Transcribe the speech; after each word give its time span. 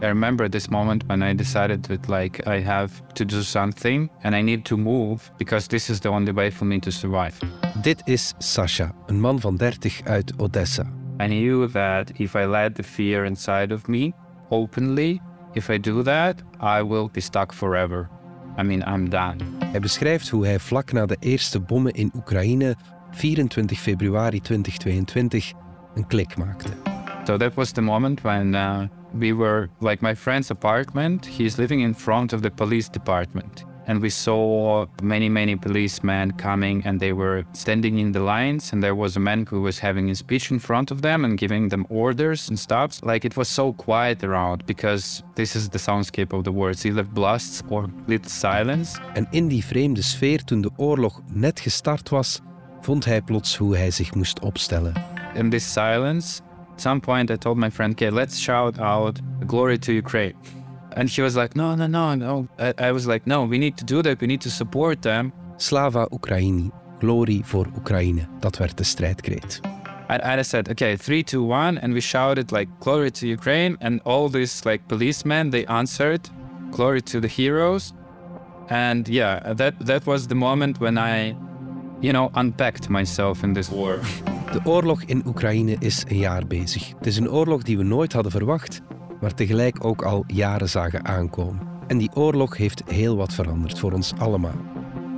I 0.00 0.06
remember 0.06 0.48
this 0.48 0.68
moment 0.68 1.02
when 1.08 1.22
I 1.22 1.34
decided 1.34 1.82
that 1.84 2.08
like 2.08 2.46
I 2.46 2.60
have 2.60 3.02
to 3.14 3.24
do 3.24 3.42
something 3.42 4.08
and 4.22 4.34
I 4.34 4.42
need 4.42 4.64
to 4.64 4.76
move 4.76 5.32
because 5.38 5.66
this 5.66 5.90
is 5.90 6.00
the 6.00 6.08
only 6.08 6.32
way 6.32 6.50
for 6.50 6.66
me 6.66 6.78
to 6.80 6.90
survive. 6.90 7.34
Dit 7.82 8.02
is 8.04 8.34
Sasha, 8.38 8.92
een 9.06 9.20
man 9.20 9.40
van 9.40 9.56
30 9.56 10.00
uit 10.04 10.32
Odessa. 10.36 10.86
I 11.20 11.26
knew 11.26 11.68
that 11.72 12.10
if 12.20 12.34
I 12.34 12.46
let 12.46 12.74
the 12.74 12.82
fear 12.82 13.24
inside 13.24 13.74
of 13.74 13.88
me 13.88 14.12
openly, 14.50 15.20
if 15.54 15.68
I 15.68 15.80
do 15.80 16.02
that, 16.02 16.42
I 16.60 16.82
will 16.82 17.08
be 17.12 17.20
stuck 17.20 17.52
forever. 17.52 18.08
I 18.58 18.62
mean, 18.62 18.82
I'm 18.86 19.08
done. 19.08 19.36
Hij 19.64 19.80
beschrijft 19.80 20.28
hoe 20.28 20.46
hij 20.46 20.58
vlak 20.58 20.92
na 20.92 21.06
de 21.06 21.16
eerste 21.20 21.60
bommen 21.60 21.92
in 21.92 22.12
Oekraïne, 22.16 22.76
24 23.10 23.78
februari 23.78 24.40
2022, 24.40 25.52
een 25.94 26.06
klik 26.06 26.36
maakte. 26.36 26.70
So 27.24 27.36
that 27.36 27.54
was 27.54 27.72
the 27.72 27.80
moment 27.80 28.20
when 28.20 28.54
uh, 28.54 28.80
we 29.14 29.32
were 29.32 29.68
like 29.80 30.02
my 30.02 30.14
friend's 30.14 30.50
apartment. 30.50 31.26
He's 31.26 31.58
living 31.58 31.80
in 31.80 31.94
front 31.94 32.32
of 32.32 32.42
the 32.42 32.50
police 32.50 32.88
department. 32.88 33.64
And 33.86 34.02
we 34.02 34.10
saw 34.10 34.84
many, 35.02 35.30
many 35.30 35.56
policemen 35.56 36.32
coming 36.32 36.82
and 36.84 37.00
they 37.00 37.14
were 37.14 37.44
standing 37.52 37.98
in 37.98 38.12
the 38.12 38.20
lines. 38.20 38.72
And 38.72 38.82
there 38.82 38.94
was 38.94 39.16
a 39.16 39.20
man 39.20 39.46
who 39.46 39.62
was 39.62 39.78
having 39.78 40.10
a 40.10 40.14
speech 40.14 40.50
in 40.50 40.58
front 40.58 40.90
of 40.90 41.00
them 41.00 41.24
and 41.24 41.38
giving 41.38 41.70
them 41.70 41.86
orders 41.88 42.50
and 42.50 42.58
stuff. 42.58 43.02
Like 43.02 43.24
it 43.24 43.34
was 43.36 43.48
so 43.48 43.72
quiet 43.72 44.22
around 44.22 44.66
because 44.66 45.22
this 45.36 45.56
is 45.56 45.70
the 45.70 45.78
soundscape 45.78 46.34
of 46.34 46.44
the 46.44 46.52
words 46.52 46.84
either 46.84 47.02
blasts 47.02 47.62
or 47.70 47.88
lit 48.06 48.28
silence. 48.30 49.00
En 49.14 49.26
in 49.30 49.48
die 49.48 49.64
vreemde 49.64 50.02
sfeer, 50.02 50.44
toen 50.44 50.60
de 50.60 50.70
oorlog 50.76 51.22
net 51.32 51.60
gestart 51.60 52.08
was, 52.08 52.40
vond 52.80 53.04
hij 53.04 53.22
plots 53.22 53.56
hoe 53.56 53.76
hij 53.76 53.90
zich 53.90 54.14
moest 54.14 54.40
opstellen. 54.40 54.92
In 55.34 55.50
this 55.50 55.72
silence, 55.72 56.40
at 56.78 56.82
some 56.82 57.00
point 57.00 57.28
I 57.28 57.36
told 57.36 57.58
my 57.58 57.70
friend, 57.70 57.92
okay, 57.94 58.08
let's 58.08 58.38
shout 58.38 58.78
out 58.78 59.20
glory 59.48 59.78
to 59.78 59.92
Ukraine. 59.92 60.34
And 60.92 61.08
he 61.08 61.22
was 61.22 61.34
like, 61.34 61.56
no, 61.56 61.74
no, 61.74 61.88
no, 61.88 62.14
no. 62.14 62.46
I, 62.56 62.72
I 62.78 62.92
was 62.92 63.04
like, 63.04 63.26
no, 63.26 63.44
we 63.44 63.58
need 63.58 63.76
to 63.78 63.84
do 63.84 64.00
that. 64.02 64.20
We 64.20 64.28
need 64.28 64.40
to 64.42 64.50
support 64.50 65.02
them. 65.02 65.32
Slava 65.56 66.06
Ukraini, 66.12 66.70
Glory 67.00 67.40
voor 67.44 67.66
Oekraïne. 67.78 68.28
Dat 68.40 68.56
werd 68.58 68.76
de 68.76 68.84
strijdkreet. 68.84 69.60
And, 70.08 70.22
and 70.22 70.40
I 70.40 70.42
said, 70.44 70.68
okay, 70.68 70.96
three, 70.96 71.24
two, 71.24 71.42
one, 71.42 71.78
and 71.78 71.92
we 71.92 72.00
shouted 72.00 72.52
like 72.52 72.68
glory 72.78 73.10
to 73.10 73.26
Ukraine, 73.26 73.76
and 73.80 74.00
all 74.04 74.28
these 74.28 74.64
like 74.64 74.86
policemen 74.86 75.50
they 75.50 75.64
answered, 75.66 76.30
glory 76.70 77.02
to 77.02 77.20
the 77.20 77.28
heroes, 77.28 77.92
and 78.68 79.08
yeah, 79.08 79.52
that 79.54 79.74
that 79.80 80.06
was 80.06 80.26
the 80.28 80.34
moment 80.34 80.78
when 80.78 80.96
I, 80.96 81.34
you 82.00 82.12
know, 82.12 82.42
unpacked 82.42 82.88
myself 82.88 83.42
in 83.42 83.52
this 83.52 83.68
war. 83.68 83.98
De 84.52 84.60
oorlog 84.64 85.02
in 85.02 85.22
Oekraïne 85.26 85.76
is 85.78 86.04
een 86.08 86.16
jaar 86.16 86.46
bezig. 86.46 86.88
Het 86.96 87.06
is 87.06 87.16
een 87.16 87.30
oorlog 87.30 87.62
die 87.62 87.76
we 87.76 87.82
nooit 87.82 88.12
hadden 88.12 88.32
verwacht, 88.32 88.82
maar 89.20 89.34
tegelijk 89.34 89.84
ook 89.84 90.02
al 90.02 90.24
jaren 90.26 90.68
zagen 90.68 91.04
aankomen. 91.04 91.60
En 91.86 91.98
die 91.98 92.10
oorlog 92.14 92.56
heeft 92.56 92.82
heel 92.90 93.16
wat 93.16 93.34
veranderd 93.34 93.78
voor 93.78 93.92
ons 93.92 94.12
allemaal. 94.18 94.60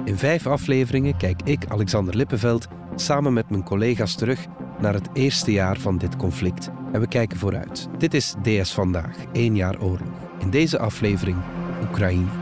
In 0.04 0.16
vijf 0.16 0.46
afleveringen 0.46 1.16
kijk 1.16 1.40
ik, 1.44 1.66
Alexander 1.68 2.16
Lippenveld, 2.16 2.68
samen 2.94 3.32
met 3.32 3.50
mijn 3.50 3.64
collega's 3.64 4.14
terug 4.14 4.46
naar 4.80 4.94
het 4.94 5.08
eerste 5.12 5.52
jaar 5.52 5.78
van 5.78 5.98
dit 5.98 6.16
conflict. 6.16 6.70
En 6.92 7.00
we 7.00 7.08
kijken 7.08 7.38
vooruit. 7.38 7.88
Dit 7.98 8.14
is 8.14 8.34
DS 8.42 8.72
Vandaag, 8.72 9.16
één 9.32 9.56
jaar 9.56 9.80
oorlog. 9.80 10.08
In 10.38 10.50
deze 10.50 10.78
aflevering 10.78 11.36
Oekraïne. 11.82 12.39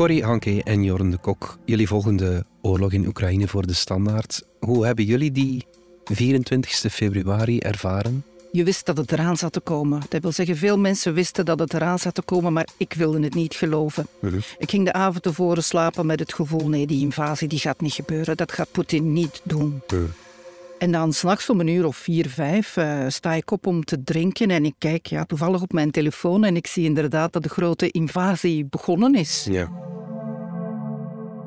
Corrie 0.00 0.24
Hanke 0.24 0.62
en 0.62 0.84
Jorn 0.84 1.10
de 1.10 1.16
Kok, 1.16 1.58
jullie 1.64 1.88
volgen 1.88 2.16
de 2.16 2.44
oorlog 2.62 2.92
in 2.92 3.06
Oekraïne 3.06 3.48
voor 3.48 3.66
de 3.66 3.72
standaard. 3.72 4.42
Hoe 4.60 4.86
hebben 4.86 5.04
jullie 5.04 5.32
die 5.32 5.66
24 6.04 6.92
februari 6.92 7.58
ervaren? 7.58 8.24
Je 8.52 8.64
wist 8.64 8.86
dat 8.86 8.96
het 8.96 9.12
eraan 9.12 9.36
zat 9.36 9.52
te 9.52 9.60
komen. 9.60 10.02
Dat 10.08 10.22
wil 10.22 10.32
zeggen, 10.32 10.56
veel 10.56 10.78
mensen 10.78 11.14
wisten 11.14 11.44
dat 11.44 11.58
het 11.58 11.74
eraan 11.74 11.98
zat 11.98 12.14
te 12.14 12.22
komen, 12.22 12.52
maar 12.52 12.68
ik 12.76 12.92
wilde 12.92 13.20
het 13.20 13.34
niet 13.34 13.54
geloven. 13.54 14.06
Ik 14.58 14.70
ging 14.70 14.84
de 14.84 14.92
avond 14.92 15.22
tevoren 15.22 15.64
slapen 15.64 16.06
met 16.06 16.20
het 16.20 16.34
gevoel, 16.34 16.68
nee, 16.68 16.86
die 16.86 17.00
invasie 17.00 17.48
die 17.48 17.58
gaat 17.58 17.80
niet 17.80 17.92
gebeuren. 17.92 18.36
Dat 18.36 18.52
gaat 18.52 18.70
Poetin 18.70 19.12
niet 19.12 19.40
doen. 19.44 19.82
En 20.80 20.92
dan 20.92 21.12
s'nachts 21.12 21.50
om 21.50 21.60
een 21.60 21.68
uur 21.68 21.86
of 21.86 21.96
vier, 21.96 22.28
vijf 22.28 22.76
uh, 22.76 23.04
sta 23.08 23.32
ik 23.32 23.50
op 23.50 23.66
om 23.66 23.84
te 23.84 24.02
drinken 24.02 24.50
en 24.50 24.64
ik 24.64 24.74
kijk 24.78 25.06
ja, 25.06 25.24
toevallig 25.24 25.62
op 25.62 25.72
mijn 25.72 25.90
telefoon 25.90 26.44
en 26.44 26.56
ik 26.56 26.66
zie 26.66 26.84
inderdaad 26.84 27.32
dat 27.32 27.42
de 27.42 27.48
grote 27.48 27.90
invasie 27.90 28.64
begonnen 28.64 29.14
is. 29.14 29.46
Ja. 29.50 29.72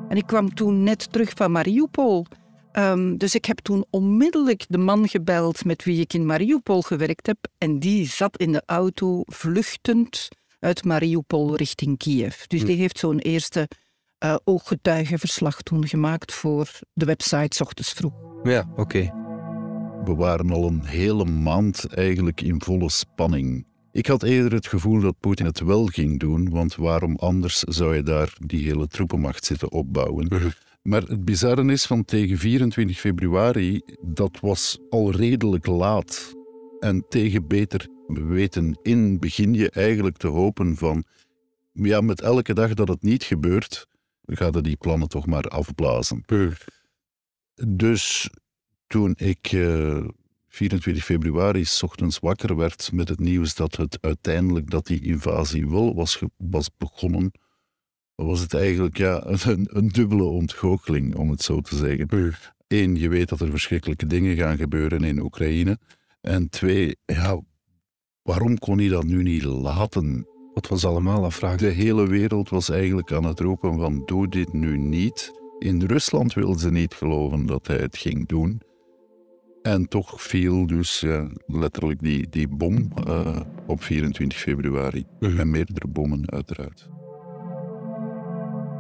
En 0.10 0.18
ik 0.18 0.26
kwam 0.26 0.54
toen 0.54 0.84
net 0.84 1.12
terug 1.12 1.32
van 1.36 1.52
Mariupol. 1.52 2.26
Um, 2.74 3.18
dus 3.18 3.36
ik 3.36 3.46
heb 3.46 3.60
toen 3.60 3.86
onmiddellijk 3.90 4.66
de 4.70 4.78
man 4.78 5.08
gebeld 5.08 5.66
met 5.66 5.84
wie 5.84 6.02
ik 6.02 6.14
in 6.14 6.26
Mariupol 6.26 6.82
gewerkt 6.82 7.28
heb. 7.28 7.38
En 7.58 7.80
die 7.80 8.08
zat 8.08 8.38
in 8.38 8.52
de 8.52 8.64
auto 8.66 9.22
vluchtend 9.26 10.28
uit 10.60 10.84
Mariupol 10.84 11.56
richting 11.56 11.98
Kiev. 11.98 12.44
Dus 12.48 12.66
die 12.66 12.78
heeft 12.78 13.00
zo'n 13.00 13.20
eerste 13.20 13.68
uh, 14.26 14.36
ooggetuigenverslag 14.44 15.62
toen 15.62 15.88
gemaakt 15.88 16.34
voor 16.34 16.70
de 16.94 17.06
website 17.06 17.56
's 17.56 17.62
ochtends 17.62 17.92
vroeg. 17.92 18.14
Ja, 18.44 18.70
oké. 18.76 19.23
We 20.06 20.16
waren 20.16 20.52
al 20.52 20.68
een 20.68 20.86
hele 20.86 21.26
maand 21.26 21.86
eigenlijk 21.94 22.42
in 22.42 22.62
volle 22.62 22.90
spanning. 22.90 23.66
Ik 23.92 24.08
had 24.08 24.24
eerder 24.24 24.54
het 24.54 24.68
gevoel 24.68 25.00
dat 25.00 25.20
Poetin 25.20 25.46
het 25.46 25.60
wel 25.60 25.86
ging 25.86 26.20
doen, 26.20 26.50
want 26.50 26.76
waarom 26.76 27.16
anders 27.16 27.60
zou 27.60 27.96
je 27.96 28.04
daar 28.04 28.34
die 28.46 28.64
hele 28.64 28.88
troepenmacht 28.88 29.46
zitten 29.46 29.72
opbouwen? 29.72 30.54
Maar 30.82 31.02
het 31.02 31.26
bizarre 31.26 31.72
is 31.72 31.86
van 31.86 32.06
tegen 32.06 32.38
24 32.38 33.00
februari, 33.00 33.82
dat 34.02 34.40
was 34.40 34.80
al 34.90 35.12
redelijk 35.12 35.66
laat. 35.66 36.34
En 36.80 37.06
tegen 37.10 37.48
beter 37.48 37.88
weten 38.08 38.80
in 38.82 39.20
begin 39.20 39.54
je 39.54 39.70
eigenlijk 39.70 40.18
te 40.18 40.28
hopen 40.28 40.76
van, 40.76 41.04
ja, 41.74 42.02
met 42.02 42.22
elke 42.22 42.54
dag 42.54 42.74
dat 42.74 42.88
het 42.88 43.02
niet 43.02 43.24
gebeurt, 43.24 43.88
gaan 44.26 44.62
die 44.62 44.78
plannen 44.78 45.08
toch 45.08 45.26
maar 45.26 45.44
afblazen. 45.44 46.24
Dus 47.68 48.30
toen 48.94 49.14
ik 49.18 49.52
uh, 49.52 50.08
24 50.48 51.04
februari 51.04 51.66
s 51.66 51.84
ochtends 51.84 52.20
wakker 52.20 52.56
werd 52.56 52.92
met 52.92 53.10
het 53.10 53.20
nieuws 53.20 53.56
dat 53.56 53.76
het 53.76 53.98
uiteindelijk 54.02 54.70
dat 54.70 54.86
die 54.86 55.02
invasie 55.02 55.70
wel 55.70 55.96
was, 55.96 56.22
was 56.38 56.70
begonnen, 56.78 57.32
was 58.16 58.40
het 58.40 58.54
eigenlijk 58.54 58.98
ja, 58.98 59.24
een, 59.26 59.68
een 59.72 59.88
dubbele 59.88 60.24
ontgoocheling, 60.24 61.16
om 61.16 61.30
het 61.30 61.42
zo 61.42 61.62
te 61.62 61.76
zeggen. 61.76 62.36
Eén, 62.68 62.96
je 62.96 63.10
weet 63.10 63.30
dat 63.30 63.42
er 63.42 63.50
verschrikkelijke 63.50 64.06
dingen 64.06 64.36
gaan 64.36 64.58
gebeuren 64.58 65.04
in 65.04 65.22
Oekraïne. 65.22 65.80
En 66.22 66.50
twee, 66.50 66.96
ja, 67.06 67.42
waarom 68.22 68.58
kon 68.58 68.78
hij 68.78 68.88
dat 68.88 69.04
nu 69.04 69.24
niet 69.24 69.44
laten? 69.44 70.28
Wat 70.54 70.68
was 70.68 70.86
allemaal 70.86 71.24
afvragen? 71.24 71.58
De 71.58 71.66
hele 71.68 72.08
wereld 72.08 72.50
was 72.50 72.70
eigenlijk 72.70 73.12
aan 73.12 73.26
het 73.26 73.40
roepen 73.40 73.78
van 73.78 74.04
doe 74.06 74.28
dit 74.28 74.54
nu 74.54 74.78
niet. 74.78 75.32
In 75.60 75.82
Rusland 75.82 76.34
wilden 76.34 76.60
ze 76.60 76.72
niet 76.72 76.94
geloven 76.94 77.46
dat 77.46 77.68
hij 77.68 77.78
het 77.78 77.98
ging 77.98 78.28
doen. 78.28 78.62
En 79.64 79.88
toch 79.88 80.22
viel 80.22 80.68
dus 80.68 81.00
ja, 81.00 81.28
letterlijk 81.48 82.02
die, 82.02 82.30
die 82.30 82.48
bom 82.48 82.92
uh, 83.08 83.40
op 83.68 83.84
24 83.84 84.40
februari. 84.40 85.06
Mhm. 85.20 85.40
En 85.40 85.52
meerdere 85.52 85.88
bommen, 85.88 86.32
uiteraard. 86.32 86.90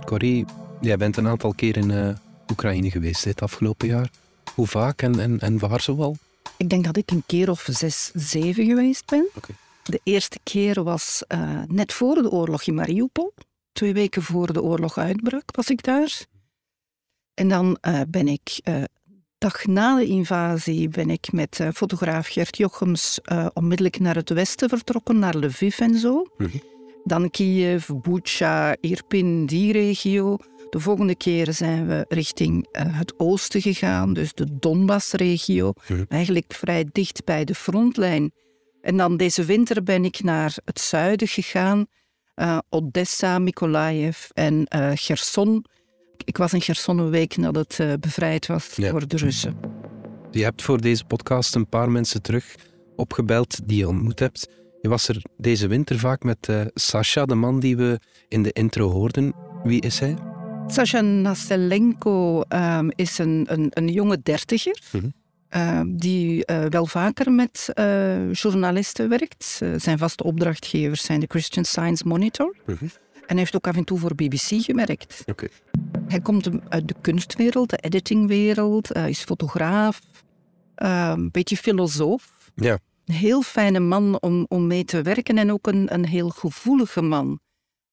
Corrie, 0.05 0.45
jij 0.81 0.97
bent 0.97 1.17
een 1.17 1.27
aantal 1.27 1.53
keer 1.53 1.77
in 1.77 1.89
uh, 1.89 2.15
Oekraïne 2.51 2.91
geweest 2.91 3.23
dit 3.23 3.41
afgelopen 3.41 3.87
jaar. 3.87 4.11
Hoe 4.55 4.67
vaak 4.67 5.01
en, 5.01 5.19
en, 5.19 5.39
en 5.39 5.59
waar 5.59 5.81
zoal? 5.81 6.17
Ik 6.57 6.69
denk 6.69 6.83
dat 6.83 6.97
ik 6.97 7.11
een 7.11 7.23
keer 7.25 7.49
of 7.49 7.67
zes, 7.71 8.11
zeven 8.13 8.65
geweest 8.65 9.05
ben. 9.05 9.27
Oké. 9.35 9.53
De 9.83 9.99
eerste 10.03 10.39
keer 10.43 10.83
was 10.83 11.23
uh, 11.27 11.61
net 11.67 11.93
voor 11.93 12.15
de 12.15 12.29
oorlog 12.29 12.63
in 12.63 12.73
Mariupol. 12.73 13.33
Twee 13.71 13.93
weken 13.93 14.21
voor 14.21 14.53
de 14.53 14.61
oorlog 14.61 14.97
uitbrak 14.97 15.55
was 15.55 15.69
ik 15.69 15.83
daar. 15.83 16.25
En 17.33 17.47
dan 17.47 17.77
uh, 17.87 18.01
ben 18.07 18.27
ik, 18.27 18.59
uh, 18.63 18.83
dag 19.43 19.65
na 19.65 19.95
de 19.95 20.05
invasie, 20.05 20.89
ben 20.89 21.09
ik 21.09 21.31
met 21.31 21.59
fotograaf 21.73 22.27
Gert 22.27 22.57
Jochems 22.57 23.19
onmiddellijk 23.53 23.99
naar 23.99 24.15
het 24.15 24.29
westen 24.29 24.69
vertrokken, 24.69 25.19
naar 25.19 25.37
Lviv 25.37 25.79
en 25.79 25.95
zo. 25.97 26.27
Dan 27.03 27.29
Kiev, 27.29 27.89
Bucha, 28.01 28.75
Irpin, 28.79 29.45
die 29.45 29.71
regio. 29.71 30.37
De 30.69 30.79
volgende 30.79 31.15
keer 31.15 31.53
zijn 31.53 31.87
we 31.87 32.05
richting 32.07 32.67
het 32.71 33.13
oosten 33.19 33.61
gegaan, 33.61 34.13
dus 34.13 34.33
de 34.33 34.47
Donbass-regio. 34.59 35.73
Eigenlijk 36.07 36.53
vrij 36.53 36.85
dicht 36.91 37.23
bij 37.25 37.43
de 37.45 37.55
frontlijn. 37.55 38.31
En 38.81 38.97
dan 38.97 39.17
deze 39.17 39.45
winter 39.45 39.83
ben 39.83 40.05
ik 40.05 40.23
naar 40.23 40.55
het 40.65 40.79
zuiden 40.79 41.27
gegaan. 41.27 41.85
Uh, 42.35 42.57
Odessa, 42.69 43.39
Mykolaiv 43.39 44.29
en 44.29 44.67
uh, 44.75 44.91
Gerson. 44.93 45.65
Ik 46.25 46.37
was 46.37 46.53
in 46.53 46.61
Gerson 46.61 46.97
een 46.97 47.09
week 47.09 47.37
nadat 47.37 47.77
het 47.77 47.87
uh, 47.87 47.93
bevrijd 47.99 48.47
was 48.47 48.75
Ja. 48.75 48.91
door 48.91 49.07
de 49.07 49.17
Russen. 49.17 49.55
Je 50.31 50.43
hebt 50.43 50.61
voor 50.61 50.81
deze 50.81 51.05
podcast 51.05 51.55
een 51.55 51.67
paar 51.69 51.91
mensen 51.91 52.21
terug 52.21 52.55
opgebeld, 52.95 53.59
die 53.67 53.77
je 53.77 53.87
ontmoet 53.87 54.19
hebt. 54.19 54.47
Je 54.81 54.89
was 54.89 55.07
er 55.07 55.21
deze 55.37 55.67
winter 55.67 55.99
vaak 55.99 56.23
met 56.23 56.47
uh, 56.49 56.61
Sasha, 56.73 57.25
de 57.25 57.35
man 57.35 57.59
die 57.59 57.77
we 57.77 57.99
in 58.27 58.43
de 58.43 58.51
intro 58.51 58.89
hoorden. 58.89 59.33
Wie 59.63 59.81
is 59.81 59.99
hij? 59.99 60.15
Sasha 60.67 61.01
Naselenko 61.01 62.43
um, 62.49 62.91
is 62.95 63.17
een, 63.17 63.45
een, 63.49 63.67
een, 63.69 63.87
jonge 63.87 64.19
dertiger. 64.23 64.81
Mhm. 64.91 65.09
Ehm, 65.49 65.95
die 65.95 66.43
uh, 66.51 66.65
wel 66.65 66.85
vaker 66.85 67.31
met 67.31 67.69
uh, 67.79 68.33
journalisten 68.33 69.09
werkt. 69.09 69.61
zijn 69.77 69.97
vaste 69.97 70.23
opdrachtgevers 70.23 71.03
zijn 71.03 71.19
de 71.19 71.25
Christian 71.29 71.65
Science 71.65 72.07
Monitor. 72.07 72.55
Mhm. 72.65 72.83
En 72.83 72.89
hij 73.27 73.37
heeft 73.37 73.55
ook 73.55 73.67
af 73.67 73.75
en 73.75 73.83
toe 73.83 73.99
voor 73.99 74.15
BBC 74.15 74.63
gewerkt. 74.63 75.23
Okay. 75.25 75.49
Hij 76.07 76.21
komt 76.21 76.49
uit 76.69 76.87
de 76.87 76.95
kunstwereld, 77.01 77.69
de 77.69 77.77
editingwereld, 77.77 78.95
uh, 78.95 79.07
is 79.07 79.23
fotograaf, 79.23 79.99
een 80.75 81.31
beetje 81.31 81.57
filosoof. 81.57 82.51
Ja. 82.55 82.79
Een 83.05 83.13
heel 83.13 83.41
fijne 83.41 83.79
man 83.79 84.21
om, 84.21 84.45
om 84.49 84.67
mee 84.67 84.85
te 84.85 85.01
werken 85.01 85.37
en 85.37 85.51
ook 85.51 85.67
een, 85.67 85.93
een 85.93 86.05
heel 86.05 86.29
gevoelige 86.29 87.01
man. 87.01 87.39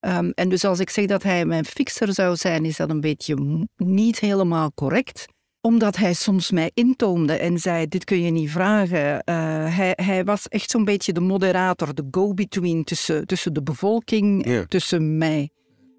Um, 0.01 0.31
en 0.31 0.49
dus 0.49 0.65
als 0.65 0.79
ik 0.79 0.91
zeg 0.91 1.07
dat 1.07 1.23
hij 1.23 1.45
mijn 1.45 1.65
fixer 1.65 2.13
zou 2.13 2.37
zijn, 2.37 2.65
is 2.65 2.77
dat 2.77 2.91
een 2.91 3.01
beetje 3.01 3.67
niet 3.77 4.21
helemaal 4.21 4.73
correct 4.75 5.27
omdat 5.61 5.97
hij 5.97 6.15
soms 6.15 6.51
mij 6.51 6.71
intoomde 6.75 7.33
en 7.33 7.59
zei: 7.59 7.89
Dit 7.89 8.05
kun 8.05 8.23
je 8.23 8.31
niet 8.31 8.51
vragen. 8.51 9.13
Uh, 9.15 9.77
hij, 9.77 9.93
hij, 9.95 10.25
was 10.25 10.49
echt 10.49 10.71
zo'n 10.71 10.85
beetje 10.85 11.13
de 11.13 11.21
moderator, 11.21 11.95
de 11.95 12.07
go-between 12.11 12.85
tussen, 12.85 13.27
tussen 13.27 13.53
de 13.53 13.63
bevolking, 13.63 14.45
en 14.45 14.69
tussen 14.69 15.19
mij. 15.19 15.51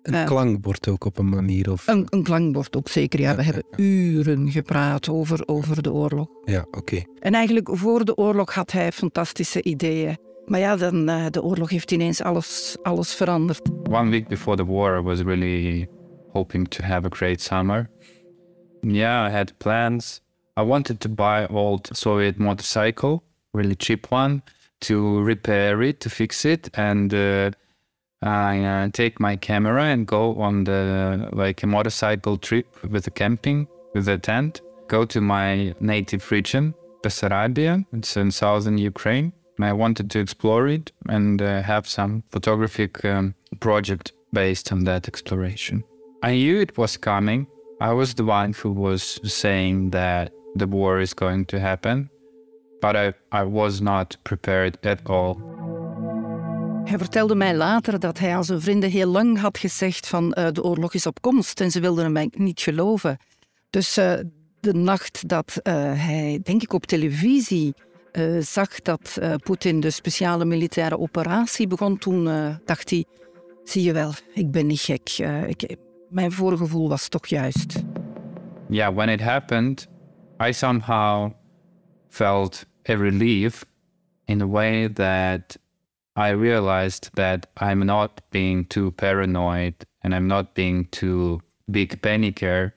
Een 0.04 0.14
uh, 0.14 0.26
klankbord 0.26 0.88
ook 0.88 1.06
op 1.06 1.18
een 1.18 1.30
manier? 1.30 1.72
Of... 1.72 1.88
Een, 1.88 2.08
een 2.10 2.24
klankbord 2.24 2.78
ook 2.78 2.90
zeker, 2.90 3.20
ja. 3.20 3.36
We 3.36 3.44
hebben 3.44 3.64
uren 3.76 4.52
gepraat 4.52 5.10
over, 5.10 5.48
over 5.48 5.82
de 5.82 5.92
oorlog. 5.92 6.28
Ja, 6.46 6.66
oké. 6.72 7.04
En 7.20 7.34
eigenlijk 7.34 7.70
voor 7.72 8.06
de 8.06 8.16
oorlog 8.16 8.54
had 8.54 8.72
hij 8.72 8.92
fantastische 8.92 9.64
ideeën. 9.64 10.18
Maar 10.46 10.60
ja, 10.60 10.76
dan, 10.76 11.10
uh, 11.10 11.26
de 11.30 11.44
oorlog 11.44 11.70
heeft 11.70 11.92
ineens 11.92 12.22
alles, 12.22 12.78
alles 12.82 13.14
veranderd. 13.16 13.70
One 13.90 14.10
week 14.10 14.28
before 14.28 14.58
the 14.58 14.66
war, 14.66 15.00
I 15.00 15.02
was 15.02 15.22
really 15.22 15.88
hoping 16.32 16.68
to 16.68 16.84
have 16.84 17.06
a 17.06 17.10
great 17.10 17.42
summer. 17.42 17.90
Yeah, 18.82 19.28
I 19.28 19.36
had 19.36 19.58
plans. 19.58 20.22
I 20.60 20.64
wanted 20.64 21.00
to 21.00 21.10
buy 21.10 21.48
old 21.52 21.90
Soviet 21.92 22.38
motorcycle, 22.38 23.22
really 23.52 23.76
cheap 23.78 24.12
one, 24.12 24.42
to 24.78 25.24
repair 25.24 25.82
it, 25.82 26.00
to 26.00 26.10
fix 26.10 26.46
it, 26.46 26.70
and 26.78 27.14
uh, 27.14 27.50
I 28.22 28.64
uh, 28.64 28.90
take 28.94 29.20
my 29.20 29.36
camera 29.36 29.86
and 29.86 30.06
go 30.06 30.36
on 30.36 30.64
the 30.64 31.30
like 31.34 31.64
a 31.64 31.68
motorcycle 31.68 32.38
trip 32.38 32.68
with 32.84 33.08
a 33.08 33.12
camping 33.12 33.68
with 33.94 34.08
a 34.08 34.18
tent. 34.18 34.62
Go 34.88 35.06
to 35.06 35.22
my 35.22 35.74
native 35.80 36.30
region, 36.32 36.74
Bessarabia. 37.02 37.86
It's 37.94 38.16
in 38.18 38.32
southern 38.32 38.78
Ukraine. 38.78 39.34
I 39.60 39.74
wanted 39.74 40.10
to 40.12 40.20
explore 40.20 40.68
it 40.68 40.92
and 41.08 41.42
uh, 41.42 41.62
have 41.62 41.88
some 41.88 42.24
photographic 42.32 43.04
um, 43.06 43.36
project 43.60 44.14
based 44.34 44.72
on 44.72 44.86
that 44.86 45.08
exploration. 45.08 45.84
I 46.24 46.34
knew 46.34 46.60
it 46.60 46.78
was 46.78 46.98
coming 46.98 47.48
I 47.82 47.94
was 47.94 48.14
the 48.14 48.24
one 48.24 48.54
who 48.54 48.72
was 48.72 49.20
saying 49.24 49.90
that 49.90 50.32
the 50.54 50.68
war 50.68 51.00
is 51.00 51.16
going 51.16 51.46
to 51.46 51.60
happen, 51.60 52.12
but 52.80 52.96
I, 52.96 53.14
I 53.32 53.42
was 53.42 53.82
not 53.82 54.18
prepared 54.24 54.78
at 54.84 55.10
all. 55.10 55.42
Hij 56.84 56.98
vertelde 56.98 57.36
mij 57.36 57.56
later 57.56 58.00
dat 58.00 58.20
hij 58.20 58.36
aan 58.36 58.44
zijn 58.44 58.62
vrienden 58.62 58.90
heel 58.90 59.08
lang 59.08 59.40
had 59.40 59.58
gezegd 59.58 60.08
van 60.08 60.36
uh, 60.38 60.48
de 60.52 60.64
oorlog 60.64 60.94
is 60.94 61.06
op 61.06 61.22
komst 61.22 61.62
en 61.62 61.72
ze 61.72 61.80
wilden 61.80 62.16
hem 62.16 62.30
niet 62.32 62.62
geloven. 62.62 63.18
Dus 63.70 63.98
uh, 63.98 64.14
de 64.60 64.74
nacht 64.74 65.28
dat 65.28 65.60
uh, 65.64 65.74
hij, 65.96 66.40
denk 66.44 66.62
ik 66.62 66.74
op 66.74 66.86
televisie, 66.86 67.74
zag 68.40 68.82
dat 68.82 69.20
Poetin 69.44 69.80
de 69.80 69.90
speciale 69.90 70.46
militaire 70.46 71.00
operatie 71.00 71.68
begon, 71.68 71.98
toen 71.98 72.24
dacht 72.66 72.90
hij, 72.90 73.06
zie 73.64 73.84
je 73.84 73.94
wel, 73.94 74.12
ik 74.34 74.52
ben 74.52 74.68
niet 74.68 74.80
gek. 74.80 75.10
ik, 75.48 75.76
mijn 76.10 76.32
voorgevoel 76.32 76.90
was 76.90 77.08
toch 77.08 77.28
juist. 77.28 77.84
Yeah, 78.70 78.96
when 78.96 79.10
it 79.10 79.22
happened, 79.22 79.88
I 80.48 80.54
somehow 80.54 81.32
felt 82.10 82.66
a 82.90 82.94
relief 82.94 83.66
in 84.26 84.42
a 84.42 84.48
way 84.48 84.90
that 84.90 85.58
I 86.16 86.30
realized 86.30 87.10
that 87.16 87.48
I'm 87.58 87.86
not 87.86 88.22
being 88.32 88.66
too 88.66 88.92
paranoid 88.92 89.76
and 90.04 90.14
I'm 90.14 90.28
not 90.28 90.56
being 90.56 90.86
too 90.86 91.42
big 91.70 92.02
panicker 92.02 92.74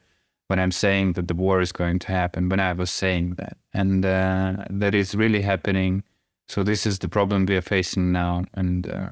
when 0.48 0.58
I'm 0.60 0.70
saying 0.70 1.14
that 1.14 1.28
the 1.28 1.34
war 1.34 1.60
is 1.60 1.72
going 1.72 1.98
to 2.00 2.08
happen. 2.08 2.48
When 2.48 2.60
I 2.60 2.72
was 2.72 2.90
saying 2.90 3.34
that, 3.36 3.56
and 3.72 4.04
uh, 4.04 4.64
that 4.70 4.94
is 4.94 5.14
really 5.14 5.42
happening. 5.42 6.04
So 6.48 6.62
this 6.62 6.86
is 6.86 6.98
the 6.98 7.08
problem 7.08 7.46
we 7.46 7.56
are 7.56 7.62
facing 7.62 8.12
now, 8.12 8.44
and 8.52 8.86
uh, 8.86 9.08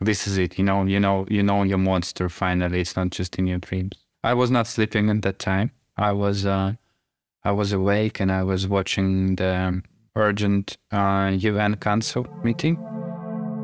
this 0.00 0.26
is 0.26 0.38
it. 0.38 0.58
You 0.58 0.64
know 0.64 0.84
you 0.84 0.98
know 0.98 1.26
you 1.28 1.42
know 1.42 1.62
your 1.62 1.78
monster 1.78 2.28
finally. 2.28 2.80
It's 2.80 2.96
not 2.96 3.10
just 3.10 3.38
in 3.38 3.46
your 3.46 3.58
dreams. 3.58 3.98
I 4.24 4.34
was 4.34 4.50
not 4.50 4.66
sleeping 4.66 5.10
at 5.10 5.22
that 5.22 5.38
time. 5.38 5.70
I 5.96 6.12
was 6.12 6.46
uh, 6.46 6.72
i 7.46 7.52
was 7.52 7.72
awake 7.72 8.18
and 8.18 8.32
i 8.32 8.42
was 8.42 8.66
watching 8.66 9.36
the 9.36 9.80
urgent 10.16 10.76
uh, 10.92 11.30
un 11.32 11.76
council 11.76 12.26
meeting 12.42 12.76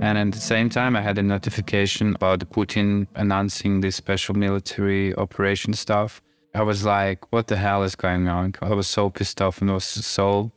and 0.01 0.19
at 0.19 0.33
the 0.33 0.41
same 0.41 0.69
time 0.69 0.95
i 0.97 1.01
had 1.01 1.19
a 1.19 1.23
notification 1.23 2.15
about 2.15 2.39
putin 2.51 3.07
announcing 3.17 3.81
this 3.81 3.97
special 3.97 4.35
military 4.35 5.15
operation 5.17 5.73
stuff 5.73 6.23
i 6.55 6.63
was 6.63 6.85
like 6.85 7.33
what 7.33 7.47
the 7.49 7.57
hell 7.57 7.83
is 7.83 7.97
going 7.97 8.29
on 8.29 8.55
i 8.63 8.73
was 8.73 8.87
so 8.87 9.11
pissed 9.11 9.41
off 9.43 9.61
and 9.61 9.71
was 9.71 9.85
so 9.85 10.51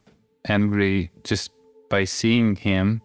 angry 0.48 1.12
just 1.24 1.52
by 1.90 2.04
seeing 2.04 2.56
him 2.56 3.02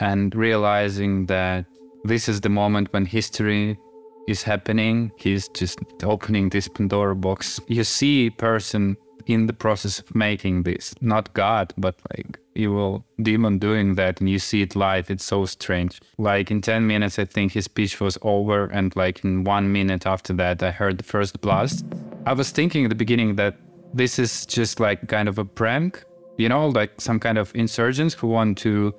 and 0.00 0.34
realizing 0.34 1.26
that 1.26 1.64
this 2.04 2.28
is 2.28 2.40
the 2.40 2.48
moment 2.48 2.92
when 2.92 3.04
history 3.04 3.78
is 4.26 4.42
happening. 4.42 5.12
He's 5.16 5.48
just 5.48 5.78
opening 6.02 6.48
this 6.48 6.68
Pandora 6.68 7.14
box. 7.14 7.60
You 7.68 7.84
see 7.84 8.26
a 8.26 8.30
person 8.30 8.96
in 9.26 9.46
the 9.46 9.52
process 9.52 9.98
of 9.98 10.14
making 10.14 10.62
this, 10.64 10.94
not 11.00 11.32
God, 11.34 11.72
but 11.76 11.94
like 12.10 12.38
evil 12.54 13.04
demon 13.22 13.58
doing 13.58 13.94
that, 13.94 14.20
and 14.20 14.28
you 14.28 14.38
see 14.38 14.62
it 14.62 14.76
live. 14.76 15.10
It's 15.10 15.24
so 15.24 15.46
strange. 15.46 16.00
Like 16.18 16.50
in 16.50 16.60
10 16.60 16.86
minutes, 16.86 17.18
I 17.18 17.24
think 17.24 17.52
his 17.52 17.64
speech 17.64 18.00
was 18.00 18.18
over, 18.22 18.66
and 18.66 18.94
like 18.96 19.24
in 19.24 19.44
one 19.44 19.72
minute 19.72 20.06
after 20.06 20.32
that, 20.34 20.62
I 20.62 20.70
heard 20.70 20.98
the 20.98 21.04
first 21.04 21.40
blast. 21.40 21.84
I 22.26 22.32
was 22.32 22.50
thinking 22.50 22.84
at 22.84 22.88
the 22.88 22.94
beginning 22.94 23.36
that 23.36 23.56
this 23.94 24.18
is 24.18 24.46
just 24.46 24.80
like 24.80 25.08
kind 25.08 25.28
of 25.28 25.38
a 25.38 25.44
prank, 25.44 26.04
you 26.38 26.48
know, 26.48 26.68
like 26.68 27.00
some 27.00 27.20
kind 27.20 27.38
of 27.38 27.54
insurgents 27.54 28.14
who 28.14 28.28
want 28.28 28.58
to 28.58 28.94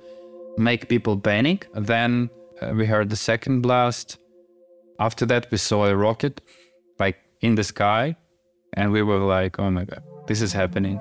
make 0.56 0.88
people 0.88 1.18
panic. 1.18 1.66
Then 1.74 2.30
uh, 2.60 2.72
we 2.74 2.86
heard 2.86 3.10
the 3.10 3.16
second 3.16 3.62
blast. 3.62 4.18
After 5.00 5.26
that, 5.26 5.50
we 5.50 5.58
saw 5.58 5.86
a 5.86 5.96
rocket 5.96 6.40
like 6.98 7.18
in 7.40 7.56
the 7.56 7.64
sky. 7.64 8.16
And 8.76 8.90
we 8.90 9.02
were 9.02 9.18
like, 9.18 9.58
oh 9.58 9.70
my 9.70 9.84
god, 9.84 10.02
this 10.26 10.40
is 10.40 10.52
happening. 10.52 11.00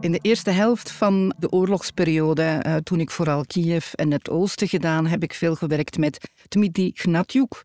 In 0.00 0.12
de 0.12 0.18
eerste 0.22 0.50
helft 0.50 0.90
van 0.90 1.34
de 1.38 1.50
oorlogsperiode, 1.50 2.62
uh, 2.66 2.76
toen 2.76 3.00
ik 3.00 3.10
vooral 3.10 3.44
Kiev 3.44 3.92
en 3.92 4.10
het 4.10 4.30
oosten 4.30 4.68
gedaan, 4.68 5.06
heb 5.06 5.22
ik 5.22 5.34
veel 5.34 5.54
gewerkt 5.54 5.98
met 5.98 6.30
Dmitry 6.48 6.90
Gnatjuk. 6.94 7.64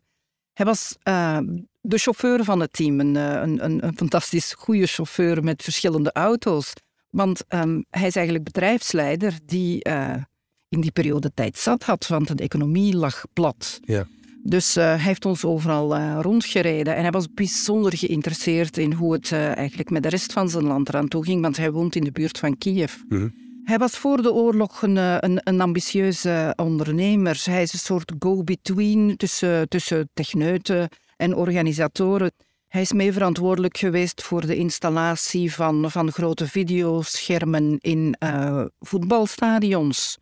Hij 0.52 0.66
was 0.66 0.96
uh, 1.04 1.38
de 1.80 1.98
chauffeur 1.98 2.44
van 2.44 2.60
het 2.60 2.72
team, 2.72 3.00
een, 3.00 3.14
een, 3.14 3.64
een, 3.64 3.84
een 3.86 3.96
fantastisch 3.96 4.52
goede 4.52 4.86
chauffeur 4.86 5.44
met 5.44 5.62
verschillende 5.62 6.12
auto's. 6.12 6.72
Want 7.10 7.44
um, 7.48 7.84
hij 7.90 8.06
is 8.06 8.16
eigenlijk 8.16 8.44
bedrijfsleider 8.44 9.38
die 9.44 9.88
uh, 9.88 10.14
in 10.68 10.80
die 10.80 10.92
periode 10.92 11.30
tijd 11.34 11.58
zat 11.58 11.82
had, 11.82 12.06
want 12.06 12.36
de 12.36 12.42
economie 12.42 12.96
lag 12.96 13.24
plat. 13.32 13.80
Ja. 13.84 14.06
Dus 14.48 14.76
uh, 14.76 14.84
hij 14.84 14.98
heeft 14.98 15.24
ons 15.24 15.44
overal 15.44 15.96
uh, 15.96 16.18
rondgereden 16.20 16.96
en 16.96 17.02
hij 17.02 17.10
was 17.10 17.32
bijzonder 17.34 17.96
geïnteresseerd 17.96 18.76
in 18.78 18.92
hoe 18.92 19.12
het 19.12 19.30
uh, 19.30 19.56
eigenlijk 19.56 19.90
met 19.90 20.02
de 20.02 20.08
rest 20.08 20.32
van 20.32 20.48
zijn 20.48 20.64
land 20.64 20.88
eraan 20.88 21.08
toe 21.08 21.24
ging, 21.24 21.42
want 21.42 21.56
hij 21.56 21.70
woont 21.70 21.94
in 21.94 22.04
de 22.04 22.12
buurt 22.12 22.38
van 22.38 22.58
Kiev. 22.58 22.94
Mm 23.08 23.34
Hij 23.64 23.78
was 23.78 23.98
voor 23.98 24.22
de 24.22 24.32
oorlog 24.32 24.82
een, 24.82 24.96
een, 24.96 25.40
een 25.42 25.60
ambitieuze 25.60 26.52
ondernemer. 26.56 27.42
Hij 27.44 27.62
is 27.62 27.72
een 27.72 27.78
soort 27.78 28.12
go-between 28.18 29.16
tussen, 29.16 29.68
tussen 29.68 30.10
techneuten 30.14 30.88
en 31.16 31.34
organisatoren. 31.34 32.32
Hij 32.68 32.80
is 32.80 32.92
mee 32.92 33.12
verantwoordelijk 33.12 33.76
geweest 33.76 34.22
voor 34.22 34.46
de 34.46 34.56
installatie 34.56 35.52
van, 35.54 35.90
van 35.90 36.12
grote 36.12 36.46
videoschermen 36.46 37.78
in 37.80 38.16
voetbalstadions. 38.78 40.18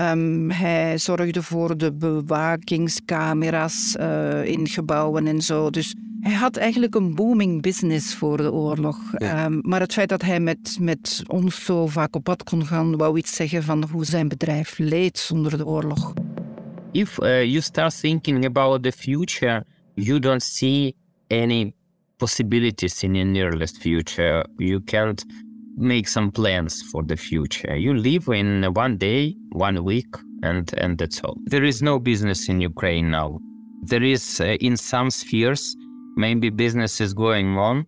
Um, 0.00 0.50
hij 0.50 0.98
zorgde 0.98 1.42
voor 1.42 1.76
de 1.76 1.92
bewakingscamera's 1.92 3.96
uh, 4.00 4.44
in 4.44 4.68
gebouwen 4.68 5.26
en 5.26 5.40
zo. 5.40 5.70
Dus 5.70 5.94
hij 6.20 6.34
had 6.34 6.56
eigenlijk 6.56 6.94
een 6.94 7.14
booming 7.14 7.62
business 7.62 8.14
voor 8.14 8.36
de 8.36 8.52
oorlog. 8.52 8.98
Ja. 9.18 9.44
Um, 9.44 9.60
maar 9.62 9.80
het 9.80 9.92
feit 9.92 10.08
dat 10.08 10.22
hij 10.22 10.40
met, 10.40 10.76
met 10.80 11.22
ons 11.26 11.64
zo 11.64 11.86
vaak 11.86 12.16
op 12.16 12.24
pad 12.24 12.42
kon 12.42 12.66
gaan, 12.66 12.96
wou 12.96 13.18
iets 13.18 13.34
zeggen 13.34 13.62
van 13.62 13.84
hoe 13.90 14.04
zijn 14.04 14.28
bedrijf 14.28 14.78
leed 14.78 15.18
zonder 15.18 15.56
de 15.56 15.66
oorlog. 15.66 16.12
If 16.92 17.18
uh, 17.18 17.44
you 17.44 17.60
start 17.60 18.00
thinking 18.00 18.44
about 18.44 18.82
the 18.82 18.92
future, 18.92 19.64
you 19.94 20.18
don't 20.18 20.42
see 20.42 20.94
any 21.28 21.72
possibilities 22.16 23.02
in 23.02 23.12
the 23.12 23.18
nearest 23.18 23.78
future. 23.78 24.46
You 24.56 24.84
can't 24.84 25.24
make 25.76 26.08
some 26.08 26.30
plans 26.30 26.82
for 26.90 27.02
the 27.02 27.16
future. 27.16 27.76
You 27.76 27.94
live 27.94 28.28
in 28.28 28.64
one 28.72 28.96
day, 28.96 29.36
one 29.52 29.84
week, 29.84 30.12
and 30.42 30.72
and 30.78 30.98
that's 30.98 31.20
all. 31.22 31.36
There 31.44 31.64
is 31.64 31.82
no 31.82 31.98
business 31.98 32.48
in 32.48 32.60
Ukraine 32.60 33.10
now. 33.10 33.38
There 33.82 34.02
is 34.02 34.40
uh, 34.40 34.56
in 34.60 34.76
some 34.76 35.10
spheres 35.10 35.76
maybe 36.16 36.50
business 36.50 37.00
is 37.00 37.12
going 37.14 37.56
on, 37.58 37.86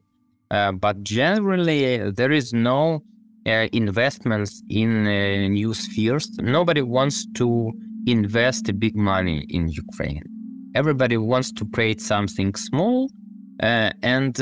uh, 0.50 0.72
but 0.72 1.02
generally 1.02 2.00
uh, 2.00 2.10
there 2.14 2.30
is 2.30 2.52
no 2.52 3.02
uh, 3.46 3.66
investments 3.72 4.62
in 4.68 5.06
uh, 5.06 5.48
new 5.48 5.72
spheres. 5.74 6.30
Nobody 6.38 6.82
wants 6.82 7.26
to 7.34 7.72
invest 8.06 8.78
big 8.78 8.94
money 8.96 9.46
in 9.48 9.68
Ukraine. 9.68 10.24
Everybody 10.74 11.16
wants 11.16 11.50
to 11.52 11.64
create 11.66 12.00
something 12.00 12.54
small, 12.54 13.10
and 13.60 14.34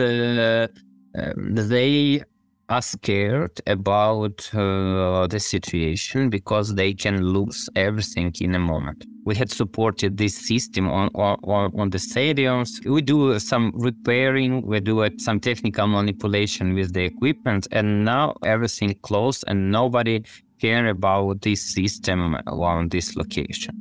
they 1.71 2.23
are 2.69 2.83
scared 2.83 3.61
about 3.67 4.51
uh, 4.55 5.27
the 5.29 5.39
situation 5.39 6.29
because 6.29 6.75
they 6.75 6.93
can 6.93 7.23
lose 7.23 7.69
everything 7.77 8.33
in 8.41 8.55
a 8.55 8.59
moment. 8.59 9.05
We 9.25 9.35
had 9.37 9.51
supported 9.51 10.17
this 10.17 10.37
system 10.37 10.89
on, 10.89 11.09
on, 11.15 11.73
on 11.79 11.91
the 11.91 11.99
stadiums. 11.99 12.85
We 12.85 13.03
do 13.03 13.39
some 13.39 13.73
repairing, 13.75 14.67
we 14.67 14.81
do 14.81 15.09
some 15.19 15.41
technical 15.41 15.87
manipulation 15.87 16.75
with 16.75 16.93
the 16.93 17.05
equipment, 17.05 17.69
and 17.71 18.05
now 18.05 18.35
everything 18.45 18.95
closed 19.03 19.45
and 19.47 19.71
nobody 19.71 20.25
care 20.61 20.87
about 20.89 21.43
this 21.43 21.75
system 21.75 22.37
on 22.47 22.89
this 22.89 23.15
location 23.17 23.75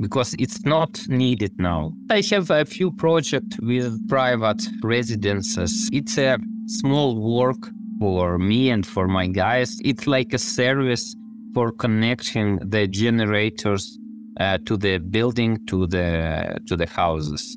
because 0.00 0.34
it's 0.38 0.64
not 0.64 1.00
needed 1.08 1.52
now. 1.58 1.92
I 2.10 2.22
have 2.30 2.50
a 2.50 2.64
few 2.64 2.90
projects 2.92 3.56
with 3.60 4.08
private 4.08 4.62
residences. 4.82 5.88
It's 5.92 6.18
a 6.18 6.38
small 6.66 7.36
work 7.36 7.58
for 8.02 8.36
me 8.38 8.72
and 8.72 8.84
for 8.84 9.06
my 9.06 9.28
guys. 9.28 9.78
It's 9.80 10.06
like 10.06 10.34
a 10.34 10.38
service 10.38 11.14
for 11.54 11.76
connecting 11.76 12.58
the 12.70 12.88
generators 12.88 13.98
uh, 14.40 14.58
to 14.64 14.76
the 14.76 14.98
building, 14.98 15.58
to 15.66 15.86
the 15.86 16.58
to 16.66 16.76
the 16.76 16.86
houses. 16.86 17.56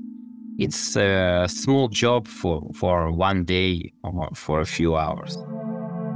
It's 0.57 0.95
a 0.95 1.47
small 1.47 1.87
job 1.89 2.27
for, 2.27 2.61
for 2.73 3.11
one 3.11 3.43
day 3.43 3.93
or 4.03 4.29
for 4.33 4.59
a 4.59 4.65
few 4.65 4.95
hours. 4.95 5.33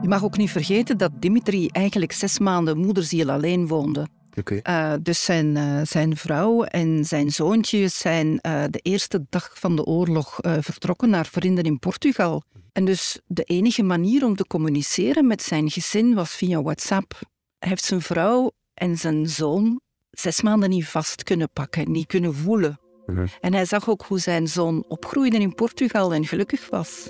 Je 0.02 0.08
mag 0.08 0.24
ook 0.24 0.38
niet 0.38 0.52
vergeten 0.52 0.98
dat 0.98 1.12
Dimitri 1.20 1.68
eigenlijk 1.68 2.12
zes 2.12 2.40
maanden 2.40 2.78
moederziel 2.78 3.30
alleen 3.32 3.68
woonde. 3.68 4.08
Okay. 4.38 4.62
Uh, 4.64 4.94
dus 5.04 5.24
zijn, 5.24 5.56
uh, 5.56 5.82
zijn 5.84 6.16
vrouw 6.16 6.64
en 6.64 7.06
zijn 7.06 7.30
zoontje 7.30 7.88
zijn 7.88 8.28
uh, 8.28 8.64
de 8.70 8.80
eerste 8.80 9.26
dag 9.30 9.52
van 9.54 9.76
de 9.76 9.86
oorlog 9.86 10.38
vertrokken 10.42 11.10
naar 11.10 11.26
vrienden 11.26 11.64
in 11.64 11.80
Portugal. 11.80 12.44
En 12.74 12.86
dus 12.86 13.20
de 13.28 13.44
enige 13.44 13.84
manier 13.84 14.26
om 14.26 14.36
te 14.36 14.48
communiceren 14.48 15.28
met 15.28 15.42
zijn 15.42 15.70
gezin 15.70 16.14
was 16.14 16.36
via 16.36 16.62
WhatsApp. 16.62 17.14
Hij 17.60 17.70
heeft 17.70 17.84
zijn 17.84 18.02
vrouw 18.02 18.52
en 18.74 18.98
zijn 18.98 19.28
zoon 19.28 19.82
zes 20.12 20.42
maanden 20.42 20.70
niet 20.70 20.88
vast 20.88 21.24
kunnen 21.24 21.50
pakken, 21.54 21.92
niet 21.92 22.08
kunnen 22.08 22.34
voelen. 22.34 22.80
Mhm. 23.06 23.28
En 23.40 23.54
hij 23.54 23.66
zag 23.66 23.90
ook 23.90 24.02
hoe 24.02 24.20
zijn 24.20 24.48
zoon 24.48 24.86
opgroeide 24.88 25.38
in 25.38 25.56
Portugal 25.56 26.14
en 26.14 26.26
gelukkig 26.26 26.70
was. 26.70 27.10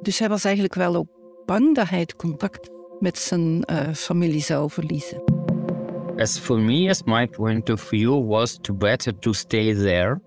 Dus 0.00 0.18
hij 0.18 0.28
was 0.28 0.44
eigenlijk 0.44 0.74
wel 0.74 0.94
ook 0.94 1.08
bang 1.46 1.74
dat 1.74 1.88
hij 1.88 1.98
het 1.98 2.16
contact 2.16 2.70
met 2.98 3.18
zijn 3.18 3.64
familie 3.94 4.42
zou 4.42 4.70
verliezen. 4.70 5.22
As 6.16 6.38
for 6.38 6.60
me, 6.60 6.88
as 6.88 7.02
my 7.02 7.26
point 7.26 7.70
of 7.70 7.80
view 7.80 8.28
was 8.28 8.58
to 8.60 8.74
better 8.74 9.18
to 9.18 9.32
stay 9.32 9.74
there 9.74 10.20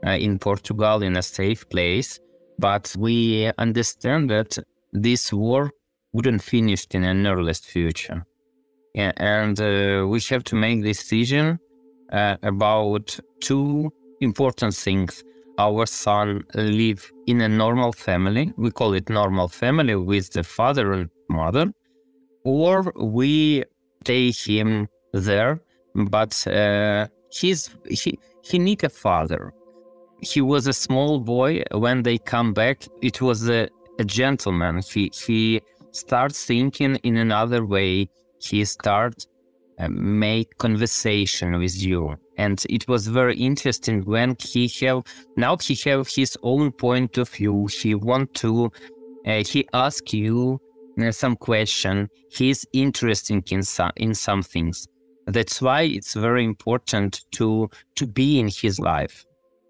uh, 0.00 0.18
in 0.18 0.38
Portugal 0.38 1.00
in 1.02 1.16
a 1.16 1.20
safe 1.20 1.66
place. 1.68 2.20
But 2.58 2.94
we 2.98 3.50
understand 3.58 4.30
that 4.30 4.58
this 4.92 5.32
war 5.32 5.70
wouldn't 6.12 6.42
finish 6.42 6.86
in 6.90 7.04
an 7.04 7.26
earliest 7.26 7.66
future. 7.66 8.24
Yeah, 8.94 9.12
and 9.18 9.60
uh, 9.60 10.06
we 10.08 10.20
have 10.30 10.44
to 10.44 10.56
make 10.56 10.82
decision 10.82 11.58
uh, 12.10 12.36
about 12.42 13.18
two 13.40 13.92
important 14.20 14.74
things. 14.74 15.22
Our 15.58 15.86
son 15.86 16.44
live 16.54 17.10
in 17.26 17.40
a 17.42 17.48
normal 17.48 17.92
family. 17.92 18.52
We 18.56 18.70
call 18.70 18.94
it 18.94 19.10
normal 19.10 19.48
family 19.48 19.96
with 19.96 20.32
the 20.32 20.42
father 20.42 20.92
and 20.92 21.10
mother, 21.28 21.72
or 22.44 22.92
we 22.96 23.64
take 24.04 24.38
him 24.38 24.88
there, 25.12 25.60
but 25.94 26.46
uh, 26.46 27.08
he's 27.30 27.70
he 27.88 28.18
he 28.42 28.58
need 28.58 28.84
a 28.84 28.88
father. 28.88 29.52
He 30.20 30.40
was 30.40 30.66
a 30.66 30.72
small 30.72 31.20
boy 31.20 31.62
when 31.72 32.02
they 32.02 32.18
come 32.18 32.52
back. 32.52 32.86
It 33.02 33.20
was 33.20 33.48
a, 33.48 33.68
a 33.98 34.04
gentleman. 34.04 34.80
He 34.82 35.10
he 35.14 35.60
starts 35.92 36.44
thinking 36.44 36.96
in 36.96 37.16
another 37.16 37.64
way. 37.64 38.08
He 38.40 38.64
starts 38.64 39.26
uh, 39.78 39.88
make 39.88 40.56
conversation 40.58 41.58
with 41.58 41.76
you, 41.82 42.16
and 42.38 42.64
it 42.70 42.88
was 42.88 43.08
very 43.08 43.36
interesting 43.36 44.04
when 44.04 44.36
he 44.40 44.68
have 44.80 45.02
now 45.36 45.56
he 45.56 45.74
have 45.90 46.08
his 46.08 46.36
own 46.42 46.72
point 46.72 47.18
of 47.18 47.28
view. 47.28 47.66
He 47.66 47.94
want 47.94 48.34
to 48.34 48.72
uh, 49.26 49.42
he 49.44 49.68
ask 49.72 50.12
you 50.12 50.60
uh, 51.00 51.12
some 51.12 51.36
question. 51.36 52.08
He's 52.30 52.64
interested 52.72 53.52
in 53.52 53.62
some 53.62 53.92
in 53.96 54.14
some 54.14 54.42
things 54.42 54.88
that's 55.26 55.60
why 55.60 55.82
it's 55.82 56.14
very 56.14 56.44
important 56.44 57.24
to 57.32 57.68
to 57.96 58.06
be 58.06 58.38
in 58.38 58.48
his 58.48 58.78
life. 58.78 59.25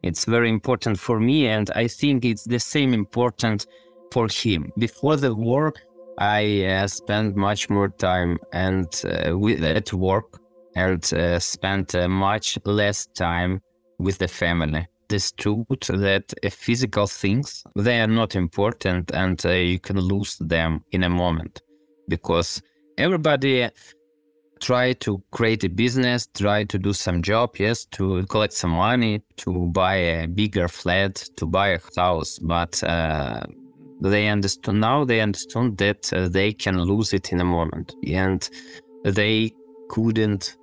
It's 0.06 0.24
very 0.24 0.48
important 0.48 0.98
for 0.98 1.20
me, 1.20 1.48
and 1.48 1.70
I 1.74 1.88
think 1.88 2.24
it's 2.24 2.44
the 2.44 2.60
same 2.60 2.94
important 2.94 3.66
for 4.10 4.28
him. 4.28 4.72
Before 4.78 5.16
the 5.16 5.34
war, 5.34 5.72
I 6.18 6.64
uh, 6.64 6.86
spent 6.86 7.36
much 7.36 7.68
more 7.68 7.88
time 7.98 8.38
and 8.52 8.88
uh, 9.04 9.36
with 9.36 9.62
at 9.62 9.92
work, 9.92 10.38
and 10.74 11.02
uh, 11.12 11.38
spent 11.40 11.94
uh, 11.94 12.08
much 12.08 12.58
less 12.64 13.06
time 13.14 13.60
with 13.98 14.18
the 14.18 14.28
family. 14.28 14.86
This 15.08 15.32
truth 15.32 15.66
that 15.88 16.32
uh, 16.42 16.50
physical 16.50 17.06
things 17.06 17.64
they 17.76 18.00
are 18.00 18.06
not 18.06 18.34
important, 18.34 19.10
and 19.12 19.44
uh, 19.44 19.50
you 19.50 19.78
can 19.78 20.00
lose 20.00 20.36
them 20.38 20.84
in 20.92 21.02
a 21.04 21.10
moment 21.10 21.60
because 22.08 22.62
everybody 22.96 23.68
try 24.60 24.92
to 24.94 25.22
create 25.30 25.64
a 25.64 25.68
business, 25.68 26.28
try 26.34 26.64
to 26.64 26.78
do 26.78 26.92
some 26.92 27.22
job, 27.22 27.56
yes, 27.58 27.84
to 27.92 28.24
collect 28.26 28.52
some 28.52 28.70
money, 28.70 29.22
to 29.36 29.66
buy 29.66 29.96
a 29.96 30.26
bigger 30.26 30.68
flat, 30.68 31.14
to 31.36 31.46
buy 31.46 31.68
a 31.68 31.80
house. 31.96 32.38
But 32.38 32.82
uh, 32.82 33.42
they 34.00 34.28
understand 34.28 34.80
now. 34.80 35.04
They 35.04 35.20
understand 35.20 35.78
that 35.78 36.12
uh, 36.12 36.28
they 36.28 36.52
can 36.52 36.80
lose 36.82 37.12
it 37.12 37.32
in 37.32 37.40
a 37.40 37.44
moment, 37.44 37.94
and 38.06 38.48
they 39.04 39.52
couldn't 39.88 40.56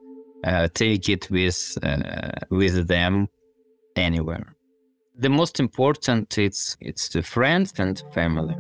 uh, 0.43 0.67
take 0.73 1.09
it 1.09 1.29
with 1.29 1.77
uh, 1.83 2.31
with 2.49 2.87
them 2.87 3.27
anywhere. 3.95 4.55
The 5.15 5.29
most 5.29 5.59
important 5.59 6.37
it's 6.37 6.75
it's 6.81 7.09
the 7.09 7.23
friends 7.23 7.73
and 7.77 8.03
family. 8.13 8.55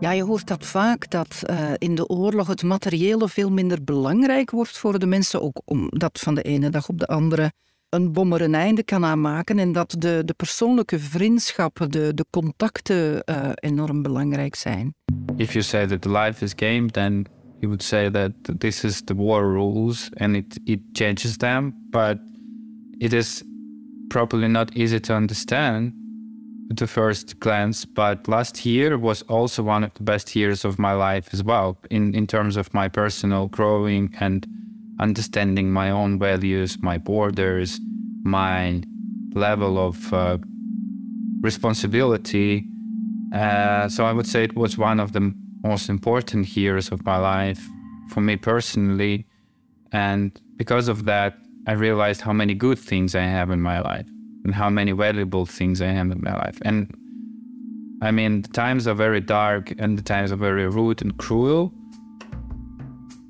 Ja, 0.00 0.10
je 0.12 0.22
hoort 0.22 0.46
dat 0.46 0.66
vaak, 0.66 1.10
dat 1.10 1.42
uh, 1.50 1.70
in 1.78 1.94
de 1.94 2.06
oorlog 2.06 2.46
het 2.46 2.62
materiële 2.62 3.28
veel 3.28 3.50
minder 3.50 3.84
belangrijk 3.84 4.50
wordt 4.50 4.78
voor 4.78 4.98
de 4.98 5.06
mensen, 5.06 5.42
ook 5.42 5.60
omdat 5.64 6.20
van 6.20 6.34
de 6.34 6.42
ene 6.42 6.70
dag 6.70 6.88
op 6.88 6.98
de 6.98 7.06
andere 7.06 7.52
een 7.88 8.12
bom 8.12 8.32
er 8.32 8.40
een 8.40 8.54
einde 8.54 8.82
kan 8.82 9.04
aanmaken 9.04 9.58
en 9.58 9.72
dat 9.72 9.94
de, 9.98 10.22
de 10.24 10.34
persoonlijke 10.34 10.98
vriendschappen, 10.98 11.90
de, 11.90 12.14
de 12.14 12.24
contacten 12.30 13.22
uh, 13.30 13.50
enorm 13.54 14.02
belangrijk 14.02 14.54
zijn. 14.54 14.94
If 15.36 15.52
you 15.52 15.64
say 15.64 15.86
that 15.86 16.04
life 16.04 16.44
is 16.44 16.52
game, 16.56 16.90
then 16.90 17.26
you 17.58 17.66
would 17.66 17.82
say 17.82 18.10
that 18.10 18.32
this 18.58 18.84
is 18.84 19.02
the 19.04 19.14
war 19.14 19.42
rules 19.52 20.10
and 20.14 20.34
it, 20.34 20.60
it 20.64 20.80
changes 20.92 21.36
them, 21.36 21.74
but 21.90 22.18
it 22.98 23.12
is 23.12 23.42
probably 24.08 24.46
not 24.46 24.74
easy 24.74 25.00
to 25.00 25.14
understand 25.14 25.92
at 26.70 26.76
the 26.76 26.86
first 26.86 27.38
glance, 27.40 27.84
but 27.84 28.26
last 28.28 28.66
year 28.66 28.98
was 28.98 29.22
also 29.22 29.62
one 29.62 29.84
of 29.84 29.94
the 29.94 30.02
best 30.02 30.34
years 30.34 30.64
of 30.64 30.78
my 30.78 30.92
life 30.92 31.28
as 31.32 31.42
well, 31.42 31.78
in, 31.90 32.14
in 32.14 32.26
terms 32.26 32.56
of 32.56 32.72
my 32.74 32.88
personal 32.88 33.46
growing 33.48 34.14
and 34.20 34.46
understanding 34.98 35.70
my 35.70 35.90
own 35.90 36.18
values, 36.18 36.78
my 36.82 36.98
borders, 36.98 37.78
my 38.24 38.82
level 39.34 39.78
of 39.78 40.12
uh, 40.12 40.38
responsibility. 41.40 42.64
Uh, 43.34 43.88
so 43.88 44.04
I 44.04 44.12
would 44.12 44.26
say 44.26 44.44
it 44.44 44.56
was 44.56 44.78
one 44.78 44.98
of 44.98 45.12
the 45.12 45.32
most 45.62 45.88
important 45.88 46.56
years 46.56 46.90
of 46.90 47.04
my 47.04 47.18
life 47.18 47.62
for 48.08 48.20
me 48.20 48.36
personally. 48.36 49.26
And 49.92 50.38
because 50.56 50.88
of 50.88 51.04
that, 51.04 51.36
I 51.66 51.72
realized 51.72 52.22
how 52.22 52.32
many 52.32 52.54
good 52.54 52.78
things 52.78 53.14
I 53.14 53.22
have 53.22 53.50
in 53.50 53.60
my 53.60 53.80
life 53.80 54.06
and 54.46 54.54
how 54.54 54.70
many 54.70 54.92
valuable 54.92 55.44
things 55.44 55.82
I 55.82 55.86
have 55.88 56.12
in 56.12 56.20
my 56.22 56.34
life. 56.44 56.58
And 56.62 56.94
I 58.00 58.12
mean, 58.12 58.42
the 58.42 58.48
times 58.48 58.86
are 58.86 58.94
very 58.94 59.20
dark 59.20 59.74
and 59.80 59.98
the 59.98 60.02
times 60.02 60.30
are 60.30 60.36
very 60.36 60.68
rude 60.68 61.02
and 61.02 61.16
cruel. 61.18 61.72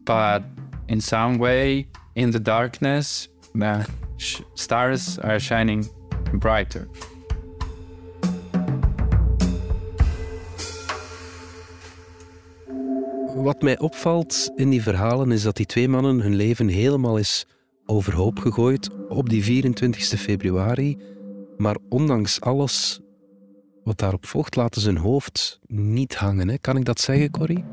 But 0.05 0.43
in 0.89 1.01
some 1.01 1.39
way, 1.39 1.89
in 2.15 2.33
the 2.33 2.39
darkness, 2.39 3.29
the 3.55 3.89
stars 4.55 5.19
are 5.21 5.41
shining 5.41 5.89
brighter. 6.35 6.87
Wat 13.35 13.63
mij 13.63 13.79
opvalt 13.79 14.53
in 14.57 14.71
die 14.71 14.83
verhalen 14.83 15.33
is 15.33 15.43
dat 15.43 15.57
die 15.57 15.67
twee 15.67 15.89
mannen 15.89 16.21
hun 16.21 16.35
leven 16.35 16.69
helemaal 16.69 17.19
is 17.19 17.47
overhoop 17.87 18.39
gegooid 18.39 18.91
op 19.09 19.29
die 19.29 19.45
24 19.45 20.21
februari. 20.21 20.97
Maar 21.57 21.77
ondanks 21.89 22.41
alles 22.41 23.01
wat 23.85 23.99
daarop 23.99 24.27
volgt, 24.27 24.57
laten 24.57 24.83
hun 24.83 24.97
hoofd 24.97 25.61
niet 25.67 26.15
hangen. 26.15 26.49
Hè? 26.49 26.59
Kan 26.59 26.77
ik 26.77 26.85
dat 26.85 27.01
zeggen, 27.01 27.31
Corrie? 27.31 27.65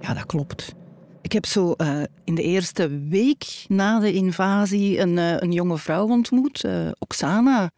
Ja, 0.00 0.14
dat 0.14 0.26
klopt. 0.26 0.74
Ik 1.22 1.32
heb 1.32 1.46
zo 1.46 1.74
uh, 1.76 2.02
in 2.24 2.34
de 2.34 2.42
eerste 2.42 2.88
week 3.08 3.64
na 3.68 4.00
de 4.00 4.12
invasie 4.12 4.98
een, 4.98 5.16
uh, 5.16 5.36
een 5.36 5.52
jonge 5.52 5.78
vrouw 5.78 6.08
ontmoet, 6.08 6.64
uh, 6.64 6.90
Oksana. 6.98 7.70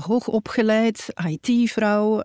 hoogopgeleid, 0.00 1.06
IT-vrouw. 1.26 2.22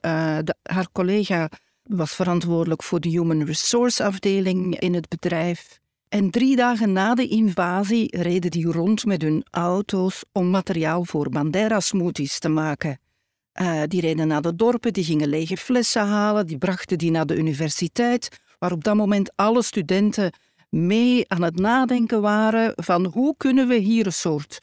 haar 0.61 0.87
collega 0.91 1.49
was 1.83 2.15
verantwoordelijk 2.15 2.83
voor 2.83 2.99
de 2.99 3.09
Human 3.09 3.43
Resource 3.43 4.03
afdeling 4.03 4.79
in 4.79 4.93
het 4.93 5.09
bedrijf. 5.09 5.79
En 6.09 6.29
drie 6.29 6.55
dagen 6.55 6.91
na 6.91 7.15
de 7.15 7.27
invasie 7.27 8.17
reden 8.17 8.51
die 8.51 8.71
rond 8.71 9.05
met 9.05 9.21
hun 9.21 9.45
auto's 9.51 10.23
om 10.31 10.49
materiaal 10.49 11.05
voor 11.05 11.29
Bandera-smoothies 11.29 12.39
te 12.39 12.49
maken. 12.49 12.99
Uh, 13.61 13.81
die 13.87 14.01
reden 14.01 14.27
naar 14.27 14.41
de 14.41 14.55
dorpen, 14.55 14.93
die 14.93 15.03
gingen 15.03 15.29
lege 15.29 15.57
flessen 15.57 16.05
halen, 16.05 16.47
die 16.47 16.57
brachten 16.57 16.97
die 16.97 17.11
naar 17.11 17.25
de 17.25 17.35
universiteit, 17.35 18.39
waar 18.59 18.71
op 18.71 18.83
dat 18.83 18.95
moment 18.95 19.31
alle 19.35 19.63
studenten 19.63 20.31
mee 20.69 21.23
aan 21.27 21.41
het 21.41 21.59
nadenken 21.59 22.21
waren 22.21 22.73
van 22.75 23.05
hoe 23.05 23.35
kunnen 23.37 23.67
we 23.67 23.75
hier 23.75 24.05
een 24.05 24.13
soort 24.13 24.59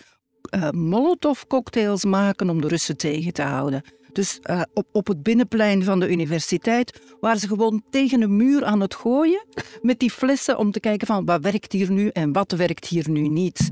uh, 0.55 0.71
molotov-cocktails 0.71 2.05
maken 2.05 2.51
om 2.51 2.61
de 2.61 2.69
Russen 2.69 2.97
tegen 2.97 3.33
te 3.33 3.43
houden. 3.43 3.83
Dus 4.13 4.39
uh, 4.51 4.63
op, 4.75 4.87
op 4.93 5.07
het 5.07 5.23
binnenplein 5.23 5.85
van 5.85 6.01
de 6.01 6.11
universiteit 6.11 7.01
waren 7.21 7.41
ze 7.41 7.47
gewoon 7.47 7.83
tegen 7.91 8.23
een 8.23 8.37
muur 8.37 8.65
aan 8.65 8.81
het 8.81 8.95
gooien 8.95 9.47
met 9.83 9.99
die 9.99 10.11
flessen 10.11 10.59
om 10.59 10.71
te 10.71 10.81
kijken 10.81 11.07
van 11.07 11.25
wat 11.25 11.43
werkt 11.43 11.73
hier 11.73 11.91
nu 11.91 12.09
en 12.09 12.33
wat 12.33 12.53
werkt 12.53 12.87
hier 12.87 13.11
nu 13.11 13.29
niet. 13.29 13.71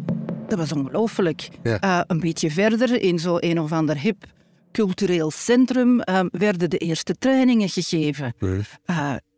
Dat 0.49 0.59
was 0.59 0.73
ongelooflijk. 0.73 1.49
Ja. 1.63 1.83
Uh, 1.85 2.01
een 2.07 2.21
beetje 2.21 2.51
verder 2.51 3.03
in 3.03 3.19
zo'n 3.19 3.45
een 3.45 3.61
of 3.61 3.73
ander 3.73 3.99
hip 3.99 4.25
cultureel 4.73 5.31
centrum 5.31 6.01
uh, 6.01 6.21
werden 6.31 6.71
de 6.71 6.79
eerste 6.79 7.15
trainingen 7.19 7.69
gegeven. 7.69 8.35
Nee. 8.39 8.61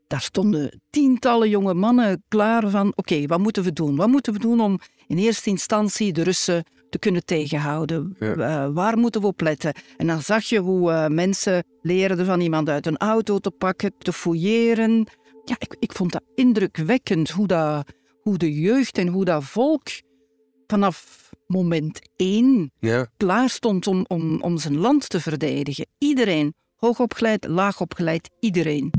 daar 0.06 0.20
stonden 0.20 0.80
tientallen 0.90 1.48
jonge 1.48 1.74
mannen 1.74 2.22
klaar 2.28 2.70
van 2.70 2.92
oké, 2.96 3.26
wat 3.26 3.38
moeten 3.38 3.62
we 3.62 3.72
doen? 3.72 3.96
Wat 3.96 4.08
moeten 4.08 4.32
we 4.32 4.38
doen 4.38 4.60
om 4.60 4.80
in 5.06 5.18
eerste 5.18 5.50
instantie 5.50 6.12
de 6.12 6.22
Russen 6.22 6.64
te 6.92 6.98
kunnen 6.98 7.24
tegenhouden. 7.24 8.16
Uh, 8.18 8.68
waar 8.72 8.98
moeten 8.98 9.20
we 9.20 9.26
op 9.26 9.40
letten? 9.40 9.74
En 9.96 10.06
dan 10.06 10.22
zag 10.22 10.44
je 10.44 10.58
hoe 10.58 10.90
uh, 10.90 11.06
mensen 11.06 11.64
leerden 11.82 12.26
van 12.26 12.40
iemand 12.40 12.68
uit 12.68 12.86
een 12.86 12.96
auto 12.96 13.38
te 13.38 13.50
pakken, 13.50 13.94
te 13.98 14.12
fouilleren. 14.12 15.06
Ja, 15.44 15.56
ik, 15.58 15.76
ik 15.78 15.92
vond 15.92 16.12
dat 16.12 16.22
indrukwekkend 16.34 17.30
hoe, 17.30 17.46
dat, 17.46 17.92
hoe 18.22 18.36
de 18.36 18.60
jeugd 18.60 18.98
en 18.98 19.08
hoe 19.08 19.24
dat 19.24 19.44
volk 19.44 19.88
vanaf 20.66 21.30
moment 21.46 22.00
één 22.16 22.72
ja. 22.78 23.06
klaar 23.16 23.48
stond 23.48 23.86
om, 23.86 24.04
om, 24.08 24.40
om 24.40 24.58
zijn 24.58 24.76
land 24.76 25.08
te 25.08 25.20
verdedigen. 25.20 25.86
Iedereen, 25.98 26.54
hoogopgeleid, 26.76 27.46
laagopgeleid, 27.46 28.30
iedereen. 28.40 28.90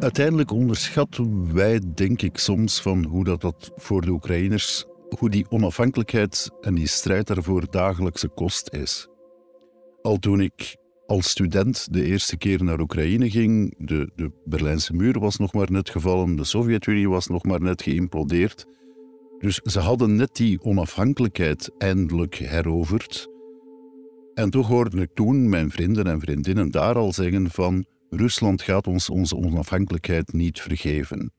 Uiteindelijk 0.00 0.50
onderschatten 0.50 1.54
wij, 1.54 1.80
denk 1.94 2.22
ik, 2.22 2.38
soms 2.38 2.80
van 2.80 3.04
hoe 3.04 3.24
dat, 3.24 3.40
dat 3.40 3.70
voor 3.76 4.00
de 4.00 4.10
Oekraïners 4.10 4.84
hoe 5.18 5.30
die 5.30 5.46
onafhankelijkheid 5.50 6.50
en 6.60 6.74
die 6.74 6.88
strijd 6.88 7.26
daarvoor 7.26 7.70
dagelijkse 7.70 8.28
kost 8.28 8.72
is. 8.72 9.08
Al 10.02 10.16
toen 10.16 10.40
ik 10.40 10.76
als 11.06 11.28
student 11.28 11.92
de 11.92 12.04
eerste 12.04 12.36
keer 12.36 12.64
naar 12.64 12.80
Oekraïne 12.80 13.30
ging, 13.30 13.74
de, 13.78 14.10
de 14.16 14.30
Berlijnse 14.44 14.94
muur 14.94 15.18
was 15.18 15.36
nog 15.36 15.52
maar 15.52 15.70
net 15.70 15.90
gevallen, 15.90 16.36
de 16.36 16.44
Sovjet-Unie 16.44 17.08
was 17.08 17.26
nog 17.26 17.44
maar 17.44 17.60
net 17.60 17.82
geïmplodeerd. 17.82 18.66
Dus 19.38 19.54
ze 19.54 19.80
hadden 19.80 20.16
net 20.16 20.36
die 20.36 20.62
onafhankelijkheid 20.62 21.70
eindelijk 21.78 22.34
heroverd. 22.34 23.28
En 24.34 24.50
toch 24.50 24.66
hoorde 24.66 25.00
ik 25.00 25.10
toen 25.14 25.48
mijn 25.48 25.70
vrienden 25.70 26.06
en 26.06 26.20
vriendinnen 26.20 26.70
daar 26.70 26.94
al 26.94 27.12
zeggen 27.12 27.50
van 27.50 27.86
Rusland 28.10 28.62
gaat 28.62 28.86
ons 28.86 29.10
onze 29.10 29.36
onafhankelijkheid 29.36 30.32
niet 30.32 30.60
vergeven. 30.60 31.32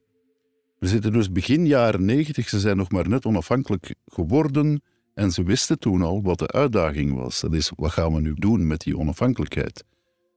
We 0.79 0.87
zitten 0.87 1.11
dus 1.11 1.31
begin 1.31 1.65
jaren 1.65 2.05
negentig, 2.05 2.49
ze 2.49 2.59
zijn 2.59 2.77
nog 2.77 2.91
maar 2.91 3.09
net 3.09 3.25
onafhankelijk 3.25 3.95
geworden 4.05 4.81
en 5.13 5.31
ze 5.31 5.43
wisten 5.43 5.79
toen 5.79 6.01
al 6.01 6.21
wat 6.21 6.39
de 6.39 6.47
uitdaging 6.47 7.15
was. 7.15 7.41
Dat 7.41 7.53
is, 7.53 7.71
wat 7.75 7.91
gaan 7.91 8.13
we 8.13 8.21
nu 8.21 8.33
doen 8.33 8.67
met 8.67 8.81
die 8.81 8.97
onafhankelijkheid? 8.97 9.83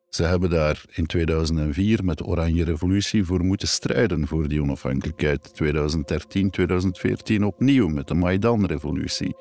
Ze 0.09 0.23
hebben 0.23 0.51
daar 0.51 0.85
in 0.91 1.07
2004 1.07 2.05
met 2.05 2.19
de 2.19 2.25
Oranje 2.25 2.65
Revolutie 2.65 3.25
voor 3.25 3.45
moeten 3.45 3.69
strijden 3.69 4.27
voor 4.27 4.49
die 4.49 4.63
onafhankelijkheid. 4.63 5.55
2013, 5.55 6.51
2014 6.51 7.45
opnieuw 7.45 7.89
met 7.89 8.09
de 8.09 8.15
Maidan-revolutie. 8.15 9.37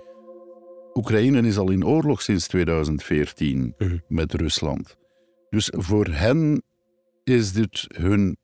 Oekraïne 0.93 1.41
is 1.41 1.57
al 1.57 1.69
in 1.69 1.85
oorlog 1.85 2.21
sinds 2.21 2.47
2014 2.47 3.73
mhm. 3.77 3.97
met 4.07 4.33
Rusland. 4.33 4.97
Dus 5.49 5.71
voor 5.75 6.05
hen 6.05 6.63
is 7.23 7.53
dit 7.53 7.85
hun 7.87 8.37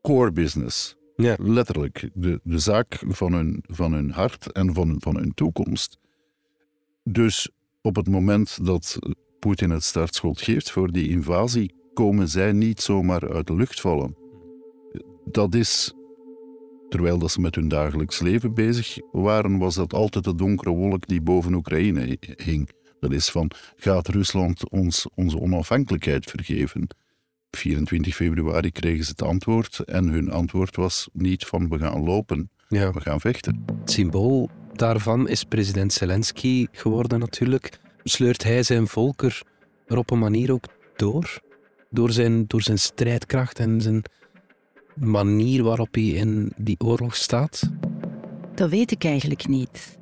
core 0.00 0.32
business. 0.32 0.96
Letterlijk, 1.38 2.10
de, 2.14 2.40
de 2.42 2.58
zaak 2.58 3.02
van 3.06 3.32
hun, 3.32 3.64
van 3.66 3.92
hun 3.92 4.10
hart 4.10 4.52
en 4.52 4.74
van, 4.74 4.96
van 4.98 5.16
hun 5.16 5.34
toekomst. 5.34 5.98
Dus 7.04 7.50
op 7.82 7.96
het 7.96 8.08
moment 8.08 8.64
dat 8.64 8.98
Poetin 9.38 9.70
het 9.70 9.84
startschot 9.84 10.40
geeft 10.40 10.70
voor 10.70 10.92
die 10.92 11.08
invasie, 11.08 11.74
komen 11.94 12.28
zij 12.28 12.52
niet 12.52 12.80
zomaar 12.80 13.32
uit 13.32 13.46
de 13.46 13.54
lucht 13.54 13.80
vallen. 13.80 14.16
Dat 15.24 15.54
is, 15.54 15.94
terwijl 16.88 17.18
dat 17.18 17.30
ze 17.30 17.40
met 17.40 17.54
hun 17.54 17.68
dagelijks 17.68 18.20
leven 18.20 18.54
bezig 18.54 18.98
waren, 19.12 19.58
was 19.58 19.74
dat 19.74 19.92
altijd 19.92 20.24
de 20.24 20.34
donkere 20.34 20.70
wolk 20.70 21.06
die 21.06 21.20
boven 21.20 21.54
Oekraïne 21.54 22.18
hing. 22.36 22.70
Dat 23.00 23.12
is 23.12 23.30
van, 23.30 23.50
gaat 23.76 24.08
Rusland 24.08 24.70
ons 24.70 25.06
onze 25.14 25.40
onafhankelijkheid 25.40 26.30
vergeven? 26.30 26.86
24 27.56 28.14
februari 28.14 28.70
kregen 28.70 29.04
ze 29.04 29.10
het 29.10 29.22
antwoord 29.22 29.78
en 29.78 30.08
hun 30.08 30.30
antwoord 30.30 30.76
was 30.76 31.08
niet 31.12 31.44
van 31.44 31.68
we 31.68 31.78
gaan 31.78 32.04
lopen, 32.04 32.50
ja. 32.68 32.92
we 32.92 33.00
gaan 33.00 33.20
vechten. 33.20 33.64
Het 33.80 33.90
symbool 33.90 34.50
daarvan 34.72 35.28
is 35.28 35.44
president 35.44 35.92
Zelensky 35.92 36.66
geworden 36.72 37.18
natuurlijk. 37.18 37.78
Sleurt 38.04 38.42
hij 38.42 38.62
zijn 38.62 38.86
volk 38.86 39.22
er 39.86 39.96
op 39.96 40.10
een 40.10 40.18
manier 40.18 40.52
ook 40.52 40.64
door? 40.96 41.40
Door 41.90 42.10
zijn, 42.10 42.44
door 42.46 42.62
zijn 42.62 42.78
strijdkracht 42.78 43.58
en 43.58 43.80
zijn 43.80 44.02
manier 44.94 45.62
waarop 45.62 45.94
hij 45.94 46.08
in 46.08 46.52
die 46.56 46.80
oorlog 46.80 47.16
staat? 47.16 47.70
Dat 48.54 48.70
weet 48.70 48.90
ik 48.90 49.04
eigenlijk 49.04 49.48
niet. 49.48 49.98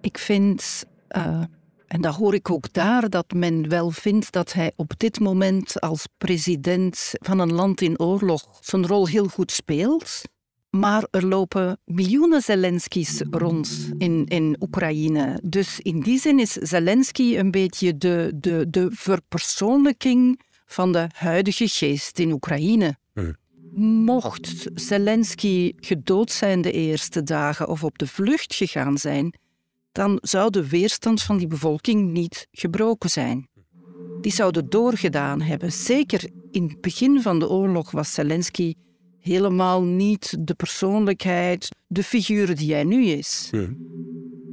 Ik 0.00 0.18
vind 0.18 0.84
uh, 1.16 1.42
en 1.86 2.00
dat 2.00 2.14
hoor 2.14 2.34
ik 2.34 2.50
ook 2.50 2.72
daar, 2.72 3.10
dat 3.10 3.32
men 3.32 3.68
wel 3.68 3.90
vindt 3.90 4.32
dat 4.32 4.52
hij 4.52 4.72
op 4.76 4.92
dit 4.96 5.20
moment 5.20 5.80
als 5.80 6.06
president 6.18 7.12
van 7.18 7.38
een 7.38 7.52
land 7.52 7.80
in 7.80 7.98
oorlog 8.00 8.58
zijn 8.60 8.86
rol 8.86 9.08
heel 9.08 9.26
goed 9.26 9.52
speelt. 9.52 10.22
Maar 10.70 11.06
er 11.10 11.26
lopen 11.26 11.78
miljoenen 11.84 12.42
Zelenskys 12.42 13.22
rond 13.30 13.90
in, 13.98 14.26
in 14.26 14.56
Oekraïne. 14.60 15.40
Dus 15.44 15.80
in 15.80 16.00
die 16.00 16.18
zin 16.18 16.38
is 16.38 16.52
Zelensky 16.52 17.36
een 17.36 17.50
beetje 17.50 17.98
de, 17.98 18.32
de, 18.34 18.66
de 18.70 18.88
verpersoonlijking 18.90 20.40
van 20.66 20.92
de 20.92 21.06
huidige 21.14 21.68
geest 21.68 22.18
in 22.18 22.32
Oekraïne. 22.32 22.96
Mocht 24.04 24.66
Zelensky 24.74 25.72
gedood 25.76 26.30
zijn 26.30 26.62
de 26.62 26.72
eerste 26.72 27.22
dagen 27.22 27.68
of 27.68 27.84
op 27.84 27.98
de 27.98 28.06
vlucht 28.06 28.54
gegaan 28.54 28.98
zijn, 28.98 29.34
dan 29.96 30.18
zou 30.22 30.50
de 30.50 30.68
weerstand 30.68 31.22
van 31.22 31.36
die 31.36 31.46
bevolking 31.46 32.12
niet 32.12 32.46
gebroken 32.50 33.10
zijn. 33.10 33.48
Die 34.20 34.32
zouden 34.32 34.68
doorgedaan 34.68 35.40
hebben. 35.40 35.72
Zeker 35.72 36.30
in 36.50 36.62
het 36.62 36.80
begin 36.80 37.22
van 37.22 37.38
de 37.38 37.48
oorlog 37.48 37.90
was 37.90 38.14
Zelensky 38.14 38.74
helemaal 39.20 39.82
niet 39.82 40.36
de 40.40 40.54
persoonlijkheid, 40.54 41.68
de 41.86 42.02
figuur 42.02 42.56
die 42.56 42.72
hij 42.72 42.84
nu 42.84 43.04
is. 43.04 43.50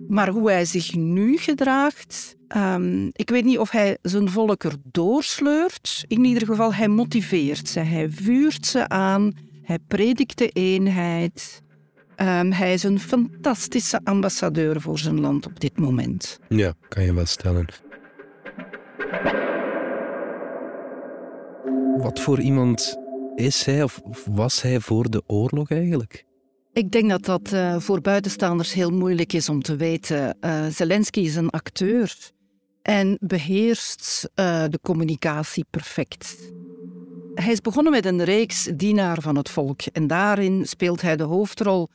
Maar 0.07 0.29
hoe 0.29 0.49
hij 0.49 0.65
zich 0.65 0.95
nu 0.95 1.37
gedraagt, 1.37 2.35
um, 2.57 3.09
ik 3.11 3.29
weet 3.29 3.45
niet 3.45 3.59
of 3.59 3.69
hij 3.69 3.97
zijn 4.01 4.29
volk 4.29 4.63
er 4.63 4.75
doorsleurt. 4.83 6.05
In 6.07 6.23
ieder 6.23 6.45
geval, 6.45 6.73
hij 6.73 6.87
motiveert 6.87 7.67
ze, 7.67 7.79
hij 7.79 8.09
vuurt 8.09 8.65
ze 8.65 8.89
aan, 8.89 9.31
hij 9.61 9.79
predikt 9.87 10.37
de 10.37 10.49
eenheid. 10.49 11.62
Um, 12.23 12.51
hij 12.51 12.73
is 12.73 12.83
een 12.83 12.99
fantastische 12.99 13.99
ambassadeur 14.03 14.81
voor 14.81 14.99
zijn 14.99 15.19
land 15.19 15.45
op 15.45 15.59
dit 15.59 15.79
moment. 15.79 16.39
Ja, 16.49 16.73
kan 16.87 17.03
je 17.03 17.13
wel 17.13 17.25
stellen. 17.25 17.65
Wat 21.97 22.19
voor 22.19 22.39
iemand 22.39 22.97
is 23.35 23.65
hij 23.65 23.83
of 23.83 24.01
was 24.25 24.61
hij 24.61 24.79
voor 24.79 25.09
de 25.09 25.23
oorlog 25.27 25.71
eigenlijk? 25.71 26.25
Ik 26.73 26.91
denk 26.91 27.09
dat 27.09 27.25
dat 27.25 27.51
uh, 27.53 27.79
voor 27.79 28.01
buitenstaanders 28.01 28.73
heel 28.73 28.91
moeilijk 28.91 29.33
is 29.33 29.49
om 29.49 29.61
te 29.61 29.75
weten. 29.75 30.37
Uh, 30.41 30.65
Zelensky 30.67 31.19
is 31.19 31.35
een 31.35 31.49
acteur 31.49 32.31
en 32.81 33.17
beheerst 33.21 34.29
uh, 34.35 34.63
de 34.69 34.79
communicatie 34.81 35.65
perfect. 35.69 36.51
hij 37.33 37.51
is 37.51 37.61
begonnen 37.61 37.91
met 37.91 38.05
een 38.05 38.23
reeks 38.23 38.63
Dienaar 38.75 39.21
van 39.21 39.35
het 39.35 39.49
Volk. 39.49 39.81
En 39.81 40.07
daarin 40.07 40.65
speelt 40.65 41.01
hij 41.01 41.15
de 41.15 41.23
hoofdrol 41.23 41.89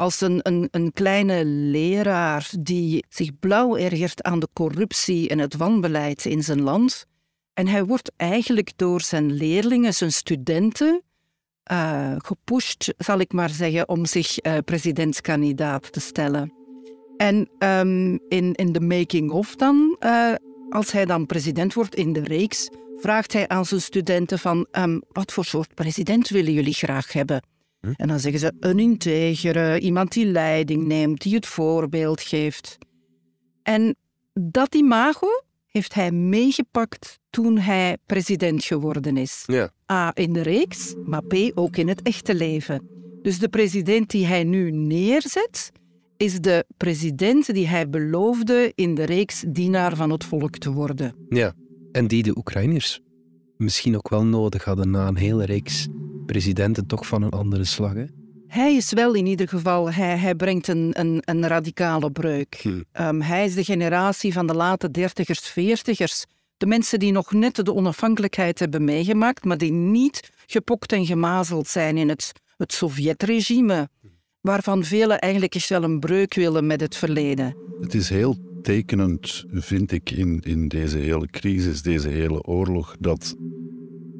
als 0.00 0.20
een, 0.20 0.40
een, 0.42 0.68
een 0.70 0.92
kleine 0.92 1.44
leraar 1.44 2.50
die 2.60 3.04
zich 3.08 3.38
blauw 3.38 3.76
ergert 3.76 4.22
aan 4.22 4.40
de 4.40 4.48
corruptie 4.52 5.28
en 5.28 5.38
het 5.38 5.56
wanbeleid 5.56 6.24
in 6.24 6.42
zijn 6.42 6.62
land. 6.62 7.06
En 7.54 7.66
hij 7.66 7.84
wordt 7.84 8.12
eigenlijk 8.16 8.72
door 8.76 9.00
zijn 9.00 9.32
leerlingen, 9.32 9.94
zijn 9.94 10.12
studenten, 10.12 11.02
uh, 11.72 12.14
gepusht, 12.18 12.94
zal 12.96 13.18
ik 13.18 13.32
maar 13.32 13.50
zeggen, 13.50 13.88
om 13.88 14.06
zich 14.06 14.44
uh, 14.44 14.56
presidentskandidaat 14.64 15.92
te 15.92 16.00
stellen. 16.00 16.52
En 17.16 17.50
um, 17.58 18.18
in, 18.28 18.54
in 18.54 18.72
de 18.72 18.80
making-of 18.80 19.56
dan, 19.56 19.96
uh, 20.00 20.34
als 20.68 20.92
hij 20.92 21.04
dan 21.04 21.26
president 21.26 21.74
wordt 21.74 21.94
in 21.94 22.12
de 22.12 22.24
reeks, 22.24 22.68
vraagt 22.96 23.32
hij 23.32 23.48
aan 23.48 23.64
zijn 23.64 23.80
studenten 23.80 24.38
van 24.38 24.66
um, 24.72 25.02
wat 25.08 25.32
voor 25.32 25.44
soort 25.44 25.74
president 25.74 26.28
willen 26.28 26.52
jullie 26.52 26.74
graag 26.74 27.12
hebben? 27.12 27.49
Hm? 27.80 27.92
En 27.96 28.08
dan 28.08 28.20
zeggen 28.20 28.40
ze 28.40 28.52
een 28.60 28.78
integere, 28.78 29.80
iemand 29.80 30.12
die 30.12 30.26
leiding 30.26 30.86
neemt, 30.86 31.22
die 31.22 31.34
het 31.34 31.46
voorbeeld 31.46 32.20
geeft. 32.20 32.78
En 33.62 33.96
dat 34.32 34.74
imago 34.74 35.28
heeft 35.66 35.94
hij 35.94 36.12
meegepakt 36.12 37.18
toen 37.30 37.58
hij 37.58 37.96
president 38.06 38.64
geworden 38.64 39.16
is. 39.16 39.42
Ja. 39.46 39.70
A 39.92 40.10
in 40.14 40.32
de 40.32 40.42
reeks, 40.42 40.94
maar 41.04 41.22
B 41.22 41.34
ook 41.54 41.76
in 41.76 41.88
het 41.88 42.02
echte 42.02 42.34
leven. 42.34 42.88
Dus 43.22 43.38
de 43.38 43.48
president 43.48 44.10
die 44.10 44.26
hij 44.26 44.44
nu 44.44 44.70
neerzet, 44.70 45.72
is 46.16 46.40
de 46.40 46.64
president 46.76 47.54
die 47.54 47.66
hij 47.66 47.88
beloofde 47.88 48.72
in 48.74 48.94
de 48.94 49.04
reeks 49.04 49.44
dienaar 49.48 49.96
van 49.96 50.10
het 50.10 50.24
volk 50.24 50.58
te 50.58 50.72
worden. 50.72 51.14
Ja, 51.28 51.52
en 51.92 52.06
die 52.06 52.22
de 52.22 52.36
Oekraïners 52.36 53.00
misschien 53.56 53.96
ook 53.96 54.08
wel 54.08 54.24
nodig 54.24 54.64
hadden 54.64 54.90
na 54.90 55.08
een 55.08 55.16
hele 55.16 55.44
reeks 55.44 55.88
presidenten 56.32 56.86
toch 56.86 57.06
van 57.06 57.22
een 57.22 57.30
andere 57.30 57.64
slag. 57.64 57.92
Hè? 57.94 58.04
Hij 58.46 58.74
is 58.74 58.92
wel 58.92 59.14
in 59.14 59.26
ieder 59.26 59.48
geval, 59.48 59.92
hij, 59.92 60.16
hij 60.16 60.34
brengt 60.34 60.68
een, 60.68 60.90
een, 60.92 61.22
een 61.24 61.46
radicale 61.46 62.10
breuk. 62.10 62.58
Hm. 62.62 62.68
Um, 63.00 63.20
hij 63.20 63.44
is 63.44 63.54
de 63.54 63.64
generatie 63.64 64.32
van 64.32 64.46
de 64.46 64.54
late 64.54 64.90
dertigers, 64.90 65.40
veertigers. 65.40 66.24
De 66.56 66.66
mensen 66.66 66.98
die 66.98 67.12
nog 67.12 67.32
net 67.32 67.64
de 67.64 67.74
onafhankelijkheid 67.74 68.58
hebben 68.58 68.84
meegemaakt, 68.84 69.44
maar 69.44 69.58
die 69.58 69.72
niet 69.72 70.30
gepokt 70.46 70.92
en 70.92 71.06
gemazeld 71.06 71.68
zijn 71.68 71.96
in 71.96 72.08
het, 72.08 72.32
het 72.56 72.72
Sovjetregime, 72.72 73.88
waarvan 74.40 74.84
velen 74.84 75.18
eigenlijk 75.18 75.54
eens 75.54 75.68
wel 75.68 75.82
een 75.82 76.00
breuk 76.00 76.34
willen 76.34 76.66
met 76.66 76.80
het 76.80 76.96
verleden. 76.96 77.56
Het 77.80 77.94
is 77.94 78.08
heel 78.08 78.36
tekenend, 78.62 79.44
vind 79.50 79.92
ik, 79.92 80.10
in, 80.10 80.40
in 80.40 80.68
deze 80.68 80.98
hele 80.98 81.26
crisis, 81.26 81.82
deze 81.82 82.08
hele 82.08 82.42
oorlog, 82.42 82.96
dat 82.98 83.36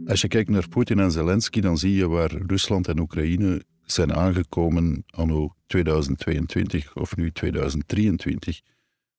als 0.07 0.21
je 0.21 0.29
kijkt 0.29 0.51
naar 0.51 0.69
Poetin 0.69 0.99
en 0.99 1.11
Zelensky, 1.11 1.61
dan 1.61 1.79
zie 1.79 1.95
je 1.95 2.09
waar 2.09 2.33
Rusland 2.47 2.89
en 2.89 2.99
Oekraïne 2.99 3.63
zijn 3.85 4.15
aangekomen 4.15 5.05
anno 5.07 5.55
2022 5.67 6.97
of 6.97 7.17
nu 7.17 7.33
2023. 7.33 8.61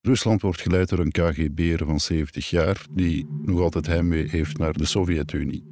Rusland 0.01 0.41
wordt 0.41 0.61
geleid 0.61 0.89
door 0.89 0.99
een 0.99 1.11
KGB'er 1.11 1.85
van 1.85 1.99
70 1.99 2.49
jaar 2.49 2.85
die 2.91 3.27
nog 3.41 3.59
altijd 3.59 3.87
heimwee 3.87 4.29
heeft 4.29 4.57
naar 4.57 4.73
de 4.73 4.85
Sovjet-Unie. 4.85 5.63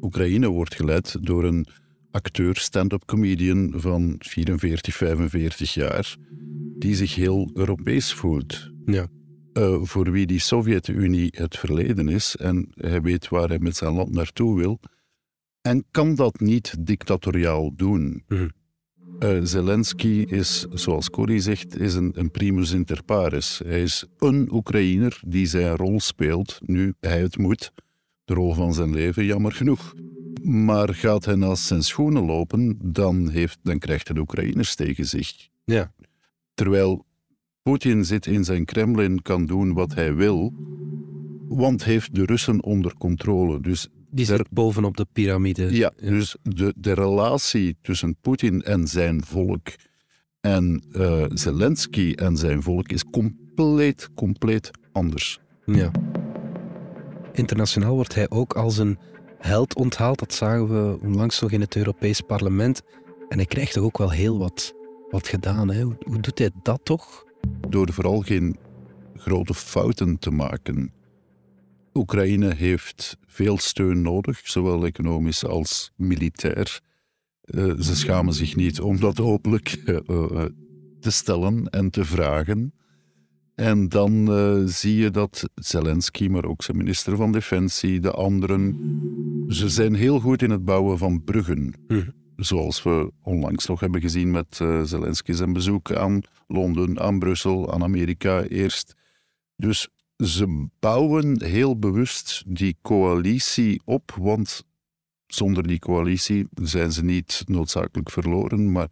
Oekraïne 0.00 0.48
wordt 0.48 0.74
geleid 0.74 1.16
door 1.20 1.44
een 1.44 1.66
acteur, 2.10 2.56
stand-up 2.56 3.04
comedian 3.04 3.72
van 3.76 4.14
44, 4.18 4.94
45 4.94 5.74
jaar, 5.74 6.16
die 6.78 6.94
zich 6.94 7.14
heel 7.14 7.50
Europees 7.54 8.12
voelt. 8.12 8.70
Ja. 8.84 9.06
Uh, 9.56 9.78
voor 9.82 10.10
wie 10.10 10.26
die 10.26 10.38
Sovjet-Unie 10.38 11.28
het 11.36 11.56
verleden 11.56 12.08
is 12.08 12.36
en 12.36 12.68
hij 12.74 13.02
weet 13.02 13.28
waar 13.28 13.48
hij 13.48 13.58
met 13.58 13.76
zijn 13.76 13.92
land 13.92 14.12
naartoe 14.12 14.56
wil. 14.56 14.80
En 15.60 15.84
kan 15.90 16.14
dat 16.14 16.40
niet 16.40 16.86
dictatoriaal 16.86 17.74
doen. 17.74 18.24
Mhm. 18.28 18.48
Uh, 19.20 19.38
Zelensky 19.42 20.24
is, 20.28 20.66
zoals 20.70 21.10
Cory 21.10 21.38
zegt, 21.38 21.78
is 21.78 21.94
een, 21.94 22.12
een 22.14 22.30
primus 22.30 22.70
inter 22.70 23.02
pares. 23.04 23.60
Hij 23.64 23.82
is 23.82 24.04
een 24.18 24.48
Oekraïner 24.52 25.20
die 25.26 25.46
zijn 25.46 25.76
rol 25.76 26.00
speelt, 26.00 26.58
nu 26.62 26.94
hij 27.00 27.20
het 27.20 27.38
moet. 27.38 27.72
De 28.24 28.34
rol 28.34 28.54
van 28.54 28.74
zijn 28.74 28.92
leven, 28.92 29.24
jammer 29.24 29.52
genoeg. 29.52 29.94
Maar 30.42 30.94
gaat 30.94 31.24
hij 31.24 31.34
naast 31.34 31.64
zijn 31.64 31.82
schoenen 31.82 32.24
lopen, 32.24 32.78
dan, 32.82 33.28
heeft, 33.28 33.58
dan 33.62 33.78
krijgt 33.78 34.06
hij 34.06 34.14
de 34.14 34.22
Oekraïners 34.22 34.74
tegen 34.74 35.06
zich. 35.06 35.48
Ja. 35.64 35.92
Terwijl 36.54 37.06
Poetin 37.66 38.04
zit 38.04 38.26
in 38.26 38.44
zijn 38.44 38.64
Kremlin, 38.64 39.22
kan 39.22 39.46
doen 39.46 39.72
wat 39.72 39.94
hij 39.94 40.14
wil, 40.14 40.52
want 41.48 41.84
heeft 41.84 42.14
de 42.14 42.24
Russen 42.24 42.62
onder 42.62 42.94
controle. 42.98 43.60
Dus 43.60 43.88
die 44.10 44.24
zit 44.24 44.50
bovenop 44.50 44.96
de 44.96 45.06
piramide. 45.12 45.76
Ja, 45.76 45.92
dus 45.96 46.36
de, 46.42 46.74
de 46.76 46.92
relatie 46.92 47.76
tussen 47.82 48.16
Poetin 48.20 48.62
en 48.62 48.86
zijn 48.86 49.24
volk 49.24 49.68
en 50.40 50.84
uh, 50.92 51.24
Zelensky 51.28 52.12
en 52.12 52.36
zijn 52.36 52.62
volk 52.62 52.88
is 52.88 53.04
compleet, 53.04 54.08
compleet 54.14 54.70
anders. 54.92 55.40
Ja. 55.64 55.90
Internationaal 57.32 57.94
wordt 57.94 58.14
hij 58.14 58.30
ook 58.30 58.52
als 58.52 58.78
een 58.78 58.98
held 59.38 59.76
onthaald. 59.76 60.18
Dat 60.18 60.34
zagen 60.34 60.68
we 60.68 60.98
onlangs 61.02 61.40
nog 61.40 61.50
in 61.50 61.60
het 61.60 61.76
Europees 61.76 62.20
Parlement. 62.20 62.82
En 63.28 63.36
hij 63.36 63.46
krijgt 63.46 63.72
toch 63.72 63.84
ook 63.84 63.98
wel 63.98 64.10
heel 64.10 64.38
wat, 64.38 64.74
wat 65.10 65.28
gedaan. 65.28 65.70
Hè? 65.70 65.82
Hoe 65.82 66.20
doet 66.20 66.38
hij 66.38 66.50
dat 66.62 66.80
toch? 66.82 67.25
Door 67.68 67.92
vooral 67.92 68.20
geen 68.20 68.56
grote 69.14 69.54
fouten 69.54 70.18
te 70.18 70.30
maken. 70.30 70.92
Oekraïne 71.94 72.54
heeft 72.54 73.16
veel 73.26 73.58
steun 73.58 74.02
nodig, 74.02 74.40
zowel 74.44 74.86
economisch 74.86 75.44
als 75.44 75.92
militair. 75.96 76.80
Uh, 77.44 77.80
ze 77.80 77.96
schamen 77.96 78.32
zich 78.34 78.56
niet 78.56 78.80
om 78.80 79.00
dat 79.00 79.20
openlijk 79.20 79.82
uh, 79.84 80.44
te 81.00 81.10
stellen 81.10 81.68
en 81.68 81.90
te 81.90 82.04
vragen. 82.04 82.72
En 83.54 83.88
dan 83.88 84.28
zie 84.68 84.96
je 84.96 85.10
dat 85.10 85.48
Zelensky, 85.54 86.28
maar 86.28 86.44
ook 86.44 86.62
zijn 86.62 86.76
minister 86.76 87.16
van 87.16 87.32
Defensie, 87.32 88.00
de 88.00 88.10
anderen, 88.10 88.76
ze 89.48 89.68
zijn 89.68 89.94
heel 89.94 90.20
goed 90.20 90.42
in 90.42 90.50
het 90.50 90.64
bouwen 90.64 90.98
van 90.98 91.24
bruggen. 91.24 91.74
Hm. 91.88 92.02
Zoals 92.36 92.82
we 92.82 93.12
onlangs 93.22 93.66
nog 93.66 93.80
hebben 93.80 94.00
gezien 94.00 94.30
met 94.30 94.58
uh, 94.62 94.82
Zelensky 94.82 95.32
zijn 95.32 95.52
bezoek 95.52 95.92
aan 95.92 96.20
Londen, 96.46 97.00
aan 97.00 97.18
Brussel, 97.18 97.72
aan 97.72 97.82
Amerika 97.82 98.42
eerst. 98.42 98.94
Dus 99.56 99.88
ze 100.16 100.68
bouwen 100.80 101.42
heel 101.42 101.78
bewust 101.78 102.42
die 102.46 102.76
coalitie 102.82 103.80
op, 103.84 104.16
want 104.20 104.64
zonder 105.26 105.66
die 105.66 105.78
coalitie 105.78 106.46
zijn 106.54 106.92
ze 106.92 107.04
niet 107.04 107.42
noodzakelijk 107.46 108.10
verloren, 108.10 108.72
maar 108.72 108.90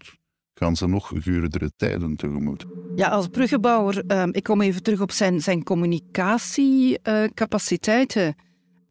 gaan 0.54 0.76
ze 0.76 0.87
nog 0.87 1.12
guurdere 1.14 1.70
tijden 1.76 2.16
tegemoet. 2.16 2.64
Ja, 2.96 3.09
als 3.09 3.28
bruggenbouwer, 3.28 4.04
uh, 4.07 4.24
ik 4.30 4.42
kom 4.42 4.61
even 4.61 4.83
terug 4.83 5.00
op 5.00 5.12
zijn, 5.12 5.40
zijn 5.40 5.62
communicatiecapaciteiten. 5.62 8.35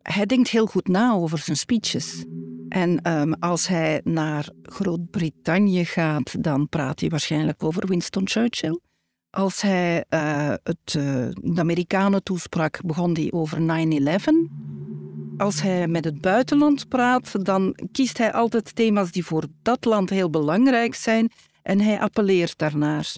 Hij 0.01 0.25
denkt 0.25 0.49
heel 0.49 0.65
goed 0.65 0.87
na 0.87 1.13
over 1.13 1.37
zijn 1.37 1.57
speeches. 1.57 2.25
En 2.73 3.11
um, 3.11 3.33
als 3.33 3.67
hij 3.67 4.01
naar 4.03 4.49
Groot-Brittannië 4.63 5.85
gaat, 5.85 6.43
dan 6.43 6.69
praat 6.69 6.99
hij 6.99 7.09
waarschijnlijk 7.09 7.63
over 7.63 7.87
Winston 7.87 8.27
Churchill. 8.27 8.79
Als 9.29 9.61
hij 9.61 10.05
uh, 10.09 10.49
het, 10.63 10.93
uh, 10.97 11.03
de 11.41 11.59
Amerikanen 11.59 12.23
toesprak, 12.23 12.79
begon 12.85 13.13
hij 13.13 13.31
over 13.31 13.57
9-11. 13.59 13.61
Als 15.37 15.61
hij 15.61 15.87
met 15.87 16.05
het 16.05 16.21
buitenland 16.21 16.87
praat, 16.87 17.45
dan 17.45 17.75
kiest 17.91 18.17
hij 18.17 18.33
altijd 18.33 18.75
thema's 18.75 19.11
die 19.11 19.25
voor 19.25 19.45
dat 19.61 19.85
land 19.85 20.09
heel 20.09 20.29
belangrijk 20.29 20.95
zijn 20.95 21.31
en 21.61 21.81
hij 21.81 21.99
appelleert 21.99 22.57
daarnaar. 22.57 23.13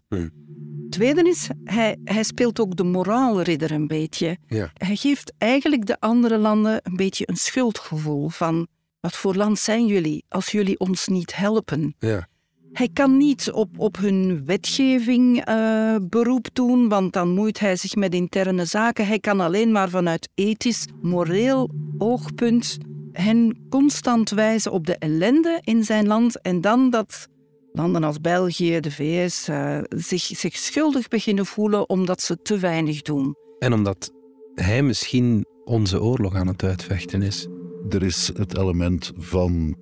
Tweede 0.90 1.30
is, 1.30 1.50
hij, 1.64 1.98
hij 2.04 2.24
speelt 2.24 2.60
ook 2.60 2.76
de 2.76 2.84
moraalridder 2.84 3.72
een 3.72 3.88
beetje. 3.88 4.38
Ja. 4.48 4.72
Hij 4.74 4.96
geeft 4.96 5.34
eigenlijk 5.38 5.86
de 5.86 6.00
andere 6.00 6.38
landen 6.38 6.80
een 6.84 6.96
beetje 6.96 7.30
een 7.30 7.38
schuldgevoel 7.38 8.30
van 8.30 8.68
wat 9.06 9.16
voor 9.16 9.36
land 9.36 9.60
zijn 9.60 9.86
jullie 9.86 10.26
als 10.30 10.52
jullie 10.52 10.80
ons 10.80 11.08
niet 11.08 11.36
helpen? 11.36 11.96
Ja. 12.00 12.28
Hij 12.72 12.90
kan 12.94 13.18
niet 13.18 13.52
op, 13.52 13.80
op 13.80 13.98
hun 13.98 14.46
wetgeving 14.46 15.50
uh, 15.50 15.96
beroep 16.02 16.48
doen, 16.54 16.90
want 16.90 17.14
dan 17.14 17.30
moeit 17.34 17.60
hij 17.60 17.76
zich 17.76 17.96
met 17.96 18.14
interne 18.14 18.66
zaken. 18.66 19.08
Hij 19.08 19.20
kan 19.20 19.40
alleen 19.40 19.72
maar 19.72 19.90
vanuit 19.90 20.30
ethisch, 20.36 20.86
moreel 21.02 21.70
oogpunt 21.98 22.78
hen 23.12 23.66
constant 23.70 24.30
wijzen 24.30 24.72
op 24.72 24.86
de 24.86 24.98
ellende 24.98 25.62
in 25.64 25.84
zijn 25.84 26.08
land 26.08 26.42
en 26.42 26.62
dan 26.62 26.90
dat 26.90 27.28
landen 27.72 28.04
als 28.04 28.22
België, 28.22 28.80
de 28.80 28.92
VS, 28.92 29.50
uh, 29.50 29.80
zich, 29.90 30.24
zich 30.24 30.56
schuldig 30.56 31.08
beginnen 31.08 31.46
voelen 31.46 31.90
omdat 31.90 32.22
ze 32.22 32.42
te 32.42 32.58
weinig 32.58 33.02
doen. 33.02 33.36
En 33.60 33.74
omdat 33.74 34.12
hij 34.56 34.84
misschien 34.84 35.46
onze 35.64 36.02
oorlog 36.02 36.36
aan 36.36 36.48
het 36.48 36.64
uitvechten 36.64 37.22
is. 37.22 37.48
Er 37.90 38.04
is 38.04 38.32
het 38.38 38.58
element 38.58 39.12
van 39.18 39.76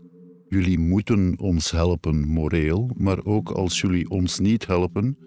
jullie 0.48 0.80
moeten 0.80 1.40
ons 1.40 1.72
helpen 1.72 2.28
moreel, 2.28 2.90
maar 2.98 3.26
ook 3.26 3.52
als 3.52 3.82
jullie 3.82 4.10
ons 4.10 4.40
niet 4.40 4.66
helpen, 4.66 5.18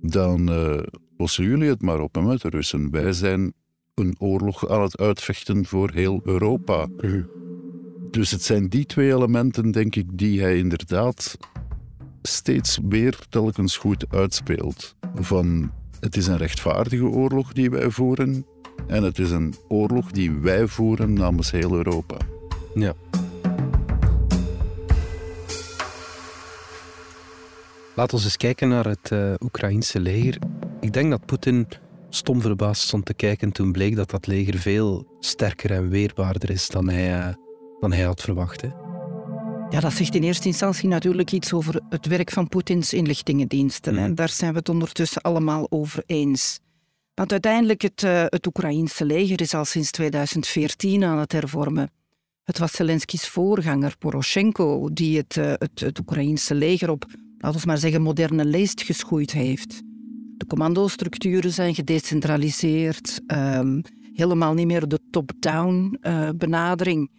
dan 0.00 0.50
uh, 0.50 0.80
lossen 1.16 1.44
jullie 1.44 1.68
het 1.68 1.82
maar 1.82 2.00
op 2.00 2.22
met 2.22 2.40
de 2.40 2.48
Russen. 2.48 2.90
Wij 2.90 3.12
zijn 3.12 3.52
een 3.94 4.14
oorlog 4.18 4.68
aan 4.68 4.82
het 4.82 4.98
uitvechten 4.98 5.66
voor 5.66 5.90
heel 5.90 6.20
Europa. 6.24 6.86
Mhm. 6.86 7.22
Dus 8.10 8.30
het 8.30 8.42
zijn 8.42 8.68
die 8.68 8.86
twee 8.86 9.12
elementen, 9.12 9.70
denk 9.70 9.96
ik, 9.96 10.18
die 10.18 10.40
hij 10.40 10.58
inderdaad 10.58 11.38
steeds 12.22 12.78
weer 12.88 13.18
telkens 13.28 13.76
goed 13.76 14.04
uitspeelt. 14.08 14.96
Van 15.14 15.72
het 16.00 16.16
is 16.16 16.26
een 16.26 16.36
rechtvaardige 16.36 17.04
oorlog 17.04 17.52
die 17.52 17.70
wij 17.70 17.90
voeren 17.90 18.46
en 18.86 19.02
het 19.02 19.18
is 19.18 19.30
een 19.30 19.54
oorlog 19.68 20.10
die 20.10 20.32
wij 20.32 20.66
voeren 20.66 21.12
namens 21.12 21.50
heel 21.50 21.74
Europa. 21.74 22.16
Ja. 22.74 22.94
Laten 27.94 28.18
we 28.18 28.24
eens 28.24 28.36
kijken 28.36 28.68
naar 28.68 28.86
het 28.86 29.10
uh, 29.12 29.32
Oekraïnse 29.40 30.00
leger. 30.00 30.38
Ik 30.80 30.92
denk 30.92 31.10
dat 31.10 31.26
Poetin 31.26 31.66
stom 32.08 32.40
verbaasd 32.40 32.82
stond 32.82 33.04
te 33.04 33.14
kijken 33.14 33.52
toen 33.52 33.72
bleek 33.72 33.96
dat 33.96 34.10
dat 34.10 34.26
leger 34.26 34.58
veel 34.58 35.16
sterker 35.20 35.70
en 35.70 35.88
weerbaarder 35.88 36.50
is 36.50 36.68
dan 36.68 36.88
hij, 36.88 37.18
uh, 37.18 37.34
dan 37.80 37.92
hij 37.92 38.04
had 38.04 38.20
verwacht. 38.20 38.60
Hè? 38.60 38.68
Ja, 39.70 39.80
dat 39.80 39.92
zegt 39.92 40.14
in 40.14 40.22
eerste 40.22 40.46
instantie 40.46 40.88
natuurlijk 40.88 41.32
iets 41.32 41.52
over 41.52 41.80
het 41.88 42.06
werk 42.06 42.30
van 42.30 42.48
Poetins 42.48 42.92
inlichtingendiensten. 42.92 43.96
En 43.96 44.04
mhm. 44.04 44.14
daar 44.14 44.28
zijn 44.28 44.52
we 44.52 44.58
het 44.58 44.68
ondertussen 44.68 45.22
allemaal 45.22 45.66
over 45.70 46.02
eens. 46.06 46.60
Want 47.14 47.32
uiteindelijk, 47.32 47.82
het, 47.82 48.02
uh, 48.02 48.24
het 48.26 48.46
Oekraïnse 48.46 49.04
leger 49.04 49.40
is 49.40 49.54
al 49.54 49.64
sinds 49.64 49.90
2014 49.90 51.04
aan 51.04 51.18
het 51.18 51.32
hervormen. 51.32 51.90
Het 52.42 52.58
was 52.58 52.72
Zelensky's 52.72 53.28
voorganger, 53.28 53.96
Poroshenko, 53.98 54.88
die 54.92 55.16
het, 55.16 55.36
uh, 55.36 55.52
het, 55.52 55.80
het 55.80 56.50
leger 56.50 56.90
op, 56.90 57.04
laten 57.38 57.60
we 57.60 57.66
maar 57.66 57.78
zeggen, 57.78 58.02
moderne 58.02 58.44
leest 58.44 58.82
geschoeid 58.82 59.32
heeft. 59.32 59.82
De 60.36 60.46
commandostructuren 60.46 61.52
zijn 61.52 61.74
gedecentraliseerd, 61.74 63.20
um, 63.26 63.82
helemaal 64.12 64.54
niet 64.54 64.66
meer 64.66 64.88
de 64.88 64.98
top-down 65.10 65.98
uh, 66.00 66.28
benadering. 66.36 67.10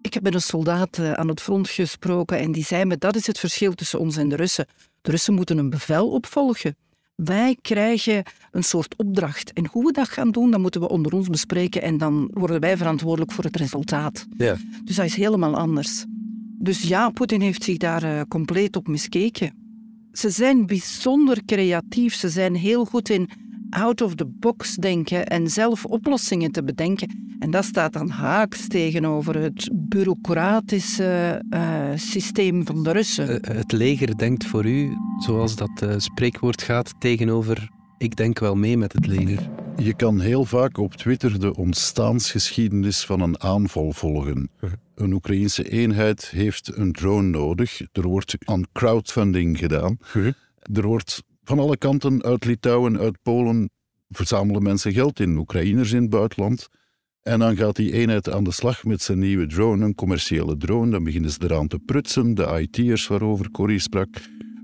Ik 0.00 0.14
heb 0.14 0.22
met 0.22 0.34
een 0.34 0.42
soldaat 0.42 0.98
aan 0.98 1.28
het 1.28 1.40
front 1.40 1.68
gesproken 1.68 2.38
en 2.38 2.52
die 2.52 2.64
zei 2.64 2.84
me 2.84 2.96
dat 2.98 3.16
is 3.16 3.26
het 3.26 3.38
verschil 3.38 3.74
tussen 3.74 3.98
ons 3.98 4.16
en 4.16 4.28
de 4.28 4.36
Russen. 4.36 4.66
De 5.00 5.10
Russen 5.10 5.34
moeten 5.34 5.58
een 5.58 5.70
bevel 5.70 6.10
opvolgen. 6.10 6.76
Wij 7.14 7.56
krijgen 7.60 8.22
een 8.50 8.64
soort 8.64 8.96
opdracht. 8.96 9.52
En 9.52 9.66
hoe 9.66 9.84
we 9.84 9.92
dat 9.92 10.08
gaan 10.08 10.30
doen, 10.30 10.50
dat 10.50 10.60
moeten 10.60 10.80
we 10.80 10.88
onder 10.88 11.12
ons 11.12 11.28
bespreken 11.28 11.82
en 11.82 11.98
dan 11.98 12.30
worden 12.32 12.60
wij 12.60 12.76
verantwoordelijk 12.76 13.32
voor 13.32 13.44
het 13.44 13.56
resultaat. 13.56 14.26
Ja. 14.36 14.56
Dus 14.84 14.96
dat 14.96 15.04
is 15.04 15.14
helemaal 15.14 15.56
anders. 15.56 16.04
Dus 16.58 16.82
ja, 16.82 17.10
Poetin 17.10 17.40
heeft 17.40 17.64
zich 17.64 17.76
daar 17.76 18.04
uh, 18.04 18.20
compleet 18.28 18.76
op 18.76 18.88
miskeken. 18.88 19.54
Ze 20.12 20.30
zijn 20.30 20.66
bijzonder 20.66 21.44
creatief. 21.44 22.14
Ze 22.14 22.28
zijn 22.28 22.54
heel 22.54 22.84
goed 22.84 23.08
in 23.08 23.28
out 23.70 24.00
of 24.00 24.14
the 24.14 24.26
box 24.26 24.74
denken 24.74 25.26
en 25.26 25.50
zelf 25.50 25.84
oplossingen 25.84 26.52
te 26.52 26.64
bedenken. 26.64 27.33
En 27.44 27.50
dat 27.50 27.64
staat 27.64 27.92
dan 27.92 28.08
haaks 28.08 28.68
tegenover 28.68 29.34
het 29.34 29.70
bureaucratische 29.72 31.42
uh, 31.50 31.90
systeem 31.94 32.66
van 32.66 32.82
de 32.82 32.92
Russen. 32.92 33.28
Uh, 33.28 33.56
het 33.56 33.72
leger 33.72 34.18
denkt 34.18 34.46
voor 34.46 34.66
u, 34.66 34.96
zoals 35.18 35.56
dat 35.56 35.82
uh, 35.82 35.94
spreekwoord 35.96 36.62
gaat, 36.62 36.94
tegenover 36.98 37.70
ik 37.98 38.16
denk 38.16 38.38
wel 38.38 38.54
mee 38.54 38.78
met 38.78 38.92
het 38.92 39.06
leger. 39.06 39.50
Je 39.76 39.94
kan 39.94 40.20
heel 40.20 40.44
vaak 40.44 40.78
op 40.78 40.94
Twitter 40.94 41.40
de 41.40 41.56
ontstaansgeschiedenis 41.56 43.04
van 43.04 43.20
een 43.20 43.40
aanval 43.40 43.92
volgen. 43.92 44.50
Een 44.94 45.12
Oekraïnse 45.12 45.70
eenheid 45.70 46.28
heeft 46.28 46.76
een 46.76 46.92
drone 46.92 47.28
nodig. 47.28 47.80
Er 47.92 48.06
wordt 48.06 48.36
aan 48.44 48.64
crowdfunding 48.72 49.58
gedaan. 49.58 49.98
Er 50.72 50.86
wordt 50.86 51.22
van 51.42 51.58
alle 51.58 51.76
kanten, 51.76 52.22
uit 52.22 52.44
Litouwen, 52.44 52.98
uit 52.98 53.18
Polen, 53.22 53.70
verzamelen 54.10 54.62
mensen 54.62 54.92
geld 54.92 55.20
in, 55.20 55.36
Oekraïners 55.36 55.92
in 55.92 56.00
het 56.00 56.10
buitenland. 56.10 56.68
En 57.24 57.38
dan 57.38 57.56
gaat 57.56 57.76
die 57.76 57.92
eenheid 57.92 58.30
aan 58.30 58.44
de 58.44 58.52
slag 58.52 58.84
met 58.84 59.02
zijn 59.02 59.18
nieuwe 59.18 59.46
drone, 59.46 59.84
een 59.84 59.94
commerciële 59.94 60.56
drone. 60.56 60.90
Dan 60.90 61.04
beginnen 61.04 61.30
ze 61.30 61.38
eraan 61.42 61.68
te 61.68 61.78
prutsen, 61.78 62.34
de 62.34 62.68
IT'ers 62.70 63.06
waarover 63.06 63.50
Corrie 63.50 63.78
sprak. 63.78 64.08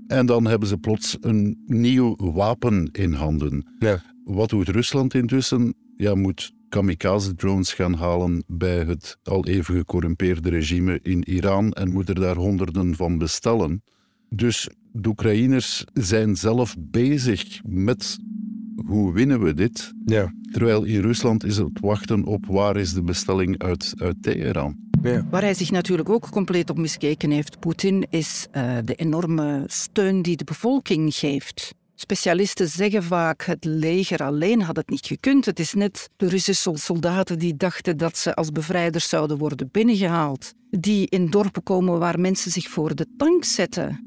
En 0.07 0.25
dan 0.25 0.47
hebben 0.47 0.67
ze 0.67 0.77
plots 0.77 1.17
een 1.21 1.63
nieuw 1.65 2.15
wapen 2.15 2.89
in 2.91 3.13
handen. 3.13 3.75
Ja. 3.79 4.03
Wat 4.23 4.49
doet 4.49 4.67
Rusland 4.67 5.13
intussen? 5.13 5.73
Ja, 5.97 6.15
moet 6.15 6.53
kamikaze-drones 6.69 7.73
gaan 7.73 7.93
halen 7.93 8.43
bij 8.47 8.83
het 8.83 9.17
al 9.23 9.45
even 9.45 9.75
gecorrumpeerde 9.75 10.49
regime 10.49 10.99
in 11.01 11.29
Iran 11.29 11.71
en 11.71 11.91
moet 11.91 12.09
er 12.09 12.19
daar 12.19 12.35
honderden 12.35 12.95
van 12.95 13.17
bestellen. 13.17 13.83
Dus 14.29 14.69
de 14.91 15.09
Oekraïners 15.09 15.85
zijn 15.93 16.35
zelf 16.35 16.75
bezig 16.79 17.61
met 17.63 18.19
hoe 18.85 19.13
winnen 19.13 19.43
we 19.43 19.53
dit? 19.53 19.93
Ja. 20.05 20.33
Terwijl 20.51 20.83
in 20.83 21.01
Rusland 21.01 21.43
is 21.43 21.57
het 21.57 21.79
wachten 21.79 22.25
op 22.25 22.45
waar 22.45 22.77
is 22.77 22.93
de 22.93 23.03
bestelling 23.03 23.61
uit, 23.61 23.93
uit 23.97 24.15
Teheran. 24.21 24.75
Ja. 25.01 25.27
Waar 25.29 25.41
hij 25.41 25.53
zich 25.53 25.71
natuurlijk 25.71 26.09
ook 26.09 26.29
compleet 26.29 26.69
op 26.69 26.77
miskeken 26.77 27.31
heeft, 27.31 27.59
Poetin, 27.59 28.05
is 28.09 28.47
uh, 28.53 28.77
de 28.85 28.95
enorme 28.95 29.63
steun 29.67 30.21
die 30.21 30.37
de 30.37 30.43
bevolking 30.43 31.15
geeft. 31.15 31.73
Specialisten 31.95 32.67
zeggen 32.67 33.03
vaak, 33.03 33.43
het 33.43 33.65
leger 33.65 34.23
alleen 34.23 34.61
had 34.61 34.75
het 34.75 34.89
niet 34.89 35.05
gekund. 35.05 35.45
Het 35.45 35.59
is 35.59 35.73
net 35.73 36.09
de 36.17 36.29
Russische 36.29 36.71
soldaten 36.73 37.39
die 37.39 37.57
dachten 37.57 37.97
dat 37.97 38.17
ze 38.17 38.35
als 38.35 38.51
bevrijders 38.51 39.09
zouden 39.09 39.37
worden 39.37 39.69
binnengehaald. 39.71 40.53
Die 40.69 41.07
in 41.09 41.29
dorpen 41.29 41.63
komen 41.63 41.99
waar 41.99 42.19
mensen 42.19 42.51
zich 42.51 42.69
voor 42.69 42.95
de 42.95 43.07
tank 43.17 43.43
zetten. 43.43 44.05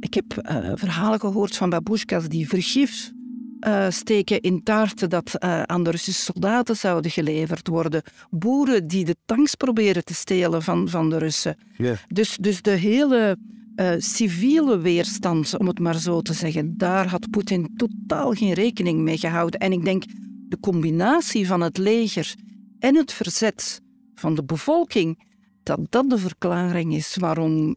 Ik 0.00 0.14
heb 0.14 0.24
uh, 0.50 0.72
verhalen 0.74 1.20
gehoord 1.20 1.56
van 1.56 1.70
babushkas 1.70 2.28
die 2.28 2.48
vergif 2.48 3.14
uh, 3.60 3.86
steken 3.88 4.40
in 4.40 4.62
taarten 4.62 5.10
dat 5.10 5.36
uh, 5.38 5.62
aan 5.62 5.82
de 5.82 5.90
Russische 5.90 6.22
soldaten 6.22 6.76
zouden 6.76 7.10
geleverd 7.10 7.68
worden. 7.68 8.02
Boeren 8.30 8.86
die 8.86 9.04
de 9.04 9.16
tanks 9.24 9.54
proberen 9.54 10.04
te 10.04 10.14
stelen 10.14 10.62
van, 10.62 10.88
van 10.88 11.10
de 11.10 11.18
Russen. 11.18 11.56
Yeah. 11.76 11.96
Dus, 12.08 12.36
dus 12.36 12.62
de 12.62 12.70
hele 12.70 13.38
uh, 13.76 13.92
civiele 13.98 14.78
weerstand, 14.78 15.58
om 15.58 15.66
het 15.66 15.78
maar 15.78 15.98
zo 15.98 16.20
te 16.20 16.32
zeggen, 16.32 16.76
daar 16.76 17.08
had 17.08 17.30
Poetin 17.30 17.70
totaal 17.76 18.32
geen 18.32 18.52
rekening 18.52 19.00
mee 19.00 19.18
gehouden. 19.18 19.60
En 19.60 19.72
ik 19.72 19.84
denk 19.84 20.04
de 20.48 20.60
combinatie 20.60 21.46
van 21.46 21.60
het 21.60 21.78
leger 21.78 22.34
en 22.78 22.96
het 22.96 23.12
verzet 23.12 23.80
van 24.14 24.34
de 24.34 24.44
bevolking, 24.44 25.24
dat 25.62 25.80
dat 25.88 26.10
de 26.10 26.18
verklaring 26.18 26.94
is 26.94 27.16
waarom 27.16 27.76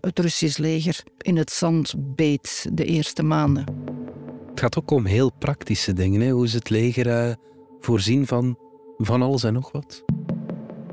het 0.00 0.18
Russisch 0.18 0.58
leger 0.58 1.02
in 1.18 1.36
het 1.36 1.50
zand 1.50 1.94
beet 2.14 2.66
de 2.72 2.84
eerste 2.84 3.22
maanden. 3.22 3.64
Het 4.56 4.64
gaat 4.64 4.78
ook 4.78 4.90
om 4.90 5.04
heel 5.06 5.32
praktische 5.32 5.92
dingen. 5.92 6.20
Hè? 6.20 6.30
Hoe 6.30 6.44
is 6.44 6.52
het 6.52 6.70
leger 6.70 7.06
uh, 7.28 7.34
voorzien 7.80 8.26
van 8.26 8.58
van 8.98 9.22
alles 9.22 9.42
en 9.44 9.52
nog 9.52 9.72
wat? 9.72 10.04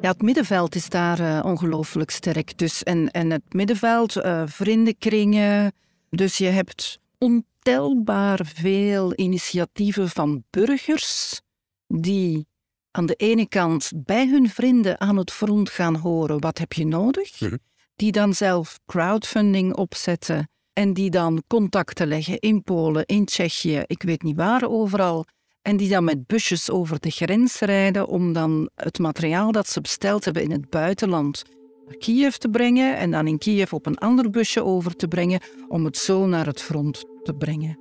Ja, 0.02 0.10
het 0.12 0.22
middenveld 0.22 0.76
is 0.76 0.90
daar 0.90 1.20
uh, 1.20 1.40
ongelooflijk 1.46 2.10
sterk. 2.12 2.58
Dus 2.58 2.84
en, 2.84 3.12
en 3.12 3.32
het 3.32 3.54
middenveld, 3.54 4.16
uh, 4.16 4.44
vriendenkringen. 4.46 5.74
Dus 6.10 6.38
je 6.38 6.46
hebt 6.46 7.00
ontelbaar 7.18 8.40
veel 8.56 9.14
initiatieven 9.16 10.10
van 10.10 10.44
burgers 10.50 11.42
die 11.88 12.48
aan 12.92 13.06
de 13.06 13.16
ene 13.16 13.48
kant 13.48 13.92
bij 13.96 14.28
hun 14.28 14.50
vrienden 14.50 15.00
aan 15.02 15.18
het 15.18 15.32
front 15.32 15.70
gaan 15.70 15.96
horen 15.96 16.40
wat 16.40 16.58
heb 16.58 16.74
je 16.74 16.86
nodig, 16.86 17.40
Mhm. 17.42 17.58
die 17.96 18.12
dan 18.12 18.34
zelf 18.34 18.80
crowdfunding 18.86 19.76
opzetten 19.76 20.48
en 20.74 20.94
die 20.94 21.10
dan 21.10 21.44
contacten 21.48 22.08
leggen 22.08 22.40
in 22.40 22.64
Polen, 22.64 23.06
in 23.06 23.26
Tsjechië, 23.26 23.84
ik 23.86 24.04
weet 24.04 24.24
niet 24.24 24.36
waar 24.36 24.70
overal. 24.70 25.26
En 25.62 25.78
die 25.78 25.90
dan 25.90 26.04
met 26.04 26.28
busjes 26.28 26.70
over 26.70 27.00
de 27.00 27.10
grens 27.10 27.60
rijden 27.60 28.08
om 28.08 28.34
dan 28.34 28.70
het 28.76 29.00
materiaal 29.00 29.52
dat 29.52 29.70
ze 29.70 29.82
besteld 29.82 30.26
hebben 30.26 30.44
in 30.44 30.52
het 30.52 30.70
buitenland 30.70 31.44
naar 31.86 31.98
Kiev 31.98 32.36
te 32.36 32.50
brengen 32.50 32.98
en 32.98 33.12
dan 33.12 33.28
in 33.28 33.38
Kiev 33.38 33.74
op 33.74 33.86
een 33.86 33.98
ander 33.98 34.30
busje 34.30 34.64
over 34.64 34.96
te 34.96 35.08
brengen 35.08 35.42
om 35.68 35.86
het 35.86 35.98
zo 35.98 36.26
naar 36.26 36.46
het 36.46 36.62
front 36.62 37.06
te 37.24 37.34
brengen. 37.34 37.80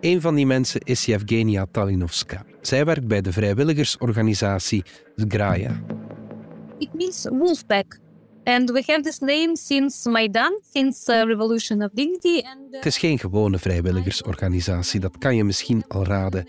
Een 0.00 0.20
van 0.20 0.34
die 0.34 0.46
mensen 0.46 0.80
is 0.80 1.04
Yevgenia 1.04 1.66
Talinovska. 1.70 2.44
Zij 2.60 2.84
werkt 2.84 3.06
bij 3.06 3.20
de 3.20 3.32
vrijwilligersorganisatie 3.32 4.84
Zgraya. 5.16 5.82
It 6.78 6.94
means 6.94 7.28
wolfpack. 7.28 8.02
And 8.44 8.70
we 8.70 8.82
have 8.86 9.02
this 9.02 9.18
name 9.18 9.56
since 9.56 10.10
Maidan, 10.10 10.60
since 10.72 11.04
the 11.04 11.24
Revolution 11.26 11.82
of 11.82 11.90
Dignity. 11.92 12.42
And, 12.46 12.60
uh, 12.70 12.76
Het 12.76 12.86
is 12.86 12.98
geen 12.98 13.18
gewone 13.18 13.58
vrijwilligersorganisatie, 13.58 15.00
dat 15.00 15.18
kan 15.18 15.36
je 15.36 15.44
misschien 15.44 15.84
al 15.88 16.04
raden. 16.04 16.48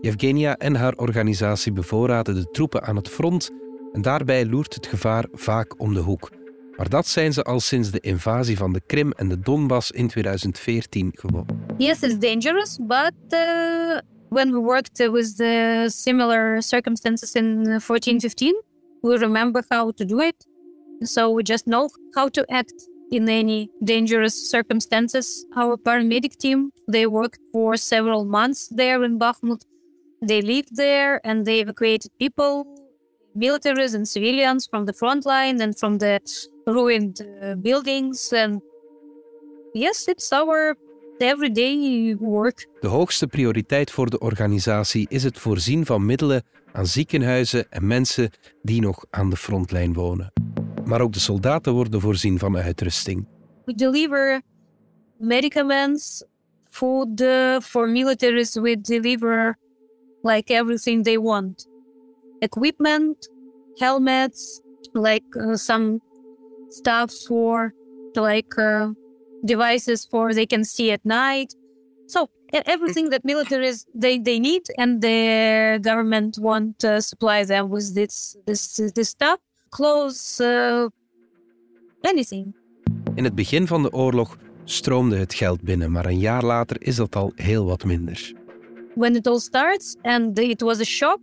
Yevgenia 0.00 0.56
en 0.56 0.74
haar 0.74 0.94
organisatie 0.96 1.72
bevoorraden 1.72 2.34
de 2.34 2.50
troepen 2.50 2.82
aan 2.82 2.96
het 2.96 3.08
front 3.08 3.50
en 3.92 4.02
daarbij 4.02 4.46
loert 4.46 4.74
het 4.74 4.86
gevaar 4.86 5.26
vaak 5.32 5.80
om 5.80 5.94
de 5.94 6.00
hoek. 6.00 6.30
Maar 6.76 6.88
dat 6.88 7.06
zijn 7.06 7.32
ze 7.32 7.42
al 7.42 7.60
sinds 7.60 7.90
de 7.90 8.00
invasie 8.00 8.56
van 8.56 8.72
de 8.72 8.80
Krim 8.86 9.12
en 9.12 9.28
de 9.28 9.40
Donbass 9.40 9.90
in 9.90 10.08
2014 10.08 11.12
gewoon. 11.14 11.46
Yes, 11.78 12.02
it's 12.02 12.18
dangerous, 12.18 12.78
but 12.80 13.12
uh, 13.28 13.98
when 14.28 14.52
we 14.52 14.58
worked 14.58 15.00
uh, 15.00 15.12
with 15.12 15.36
the 15.36 15.84
similar 15.90 16.62
circumstances 16.62 17.32
in 17.32 17.66
uh, 17.66 17.78
14, 17.78 18.20
15, 18.20 18.62
we 19.00 19.16
remember 19.16 19.64
how 19.68 19.92
to 19.92 20.04
do 20.04 20.20
it. 20.20 20.50
So 21.04 21.30
we 21.30 21.42
just 21.42 21.66
know 21.66 21.88
how 22.14 22.28
to 22.28 22.44
act 22.50 22.74
in 23.10 23.28
any 23.28 23.68
dangerous 23.84 24.50
circumstances. 24.50 25.46
Our 25.56 25.76
paramedic 25.76 26.36
team, 26.36 26.70
they 26.88 27.06
worked 27.06 27.40
for 27.52 27.76
several 27.76 28.24
months 28.24 28.68
there 28.68 29.04
in 29.04 29.18
Bakhmut. 29.18 29.64
They 30.20 30.40
lived 30.42 30.76
there 30.76 31.20
and 31.24 31.44
they 31.44 31.60
evacuated 31.60 32.10
people. 32.18 32.66
militaries 33.34 33.94
and 33.94 34.08
civilians 34.08 34.66
from 34.70 34.84
the 34.84 34.92
front 34.92 35.24
line 35.24 35.60
and 35.60 35.78
from 35.78 35.98
the 35.98 36.20
ruined 36.66 37.20
uh, 37.20 37.54
buildings. 37.56 38.32
And 38.32 38.60
yes, 39.72 40.06
it's 40.06 40.32
our 40.32 40.76
everyday 41.18 42.14
work. 42.18 42.66
De 42.80 42.88
hoogste 42.88 43.26
prioriteit 43.26 43.90
voor 43.90 44.10
de 44.10 44.18
organisatie 44.18 45.06
is 45.08 45.22
het 45.22 45.38
voorzien 45.38 45.86
van 45.86 46.06
middelen 46.06 46.42
aan 46.72 46.86
ziekenhuizen 46.86 47.70
en 47.70 47.86
mensen 47.86 48.30
die 48.62 48.80
nog 48.80 49.04
aan 49.10 49.30
de 49.30 49.36
frontlijn 49.36 49.92
wonen. 49.92 50.32
Maar 50.84 51.00
ook 51.00 51.12
de 51.12 51.20
soldaten 51.20 51.72
worden 51.72 52.00
voorzien 52.00 52.38
van 52.38 52.56
uitrusting. 52.56 53.26
We 53.64 53.74
deliver 53.74 54.42
medicaments, 55.18 56.24
food 56.70 57.24
for 57.62 57.88
militaries. 57.88 58.60
We 58.60 58.80
deliver 58.80 59.58
like 60.22 60.54
everything 60.54 61.04
they 61.04 61.18
want 61.18 61.70
equipment, 62.40 63.28
helmets, 63.78 64.60
like 64.92 65.24
uh, 65.36 65.54
some 65.54 66.00
stuff 66.70 67.12
for 67.26 67.72
like 68.14 68.58
uh, 68.58 68.88
devices 69.44 70.06
for 70.10 70.34
they 70.34 70.46
can 70.46 70.64
see 70.64 70.90
at 70.90 71.04
night. 71.04 71.54
So 72.06 72.28
everything 72.52 73.10
that 73.10 73.24
militaries 73.24 73.86
they, 73.94 74.18
they 74.18 74.38
need 74.38 74.62
and 74.76 75.00
the 75.00 75.78
government 75.82 76.38
want 76.38 76.78
to 76.80 77.00
supply 77.00 77.44
them 77.44 77.70
with 77.70 77.94
this 77.94 78.36
this 78.46 78.76
this 78.94 79.10
stuff, 79.10 79.38
clothes, 79.72 80.40
uh, 80.40 80.86
anything. 82.00 82.54
In 83.14 83.24
het 83.24 83.34
begin 83.34 83.66
van 83.66 83.82
de 83.82 83.92
oorlog 83.92 84.36
stroomde 84.64 85.16
het 85.16 85.34
geld 85.34 85.62
binnen, 85.62 85.90
maar 85.90 86.06
een 86.06 86.18
jaar 86.18 86.44
later 86.44 86.82
is 86.82 86.96
dat 86.96 87.16
al 87.16 87.32
heel 87.34 87.64
wat 87.64 87.84
minder. 87.84 88.32
When 88.94 89.16
it 89.16 89.26
all 89.26 89.38
starts 89.38 89.96
and 90.02 90.38
it 90.38 90.60
was 90.60 90.80
a 90.80 90.84
shock 90.84 91.18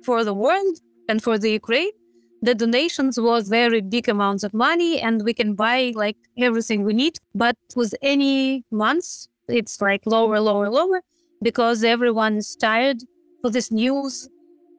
for 0.00 0.24
the 0.24 0.34
world 0.34 0.80
and 1.06 1.22
for 1.22 1.38
the 1.38 1.52
Ukraine, 1.52 1.92
the 2.40 2.54
donations 2.54 3.16
was 3.16 3.48
very 3.48 3.82
big 3.88 4.08
amounts 4.08 4.44
of 4.44 4.52
money 4.52 5.00
and 5.00 5.22
we 5.22 5.32
can 5.32 5.54
buy 5.54 5.92
like 5.94 6.16
everything 6.34 6.84
we 6.84 6.92
need. 6.92 7.18
But 7.32 7.56
with 7.74 7.94
any 8.02 8.64
months, 8.70 9.28
it's 9.48 9.80
like 9.80 10.02
lower, 10.04 10.40
lower, 10.40 10.68
lower 10.68 11.02
because 11.40 11.82
everyone 11.84 12.36
is 12.36 12.56
tired 12.56 13.02
for 13.40 13.50
this 13.50 13.70
news, 13.70 14.28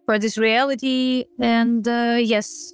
for 0.06 0.20
this 0.20 0.38
reality. 0.38 1.26
And 1.40 1.88
uh, 1.88 2.18
yes, 2.20 2.74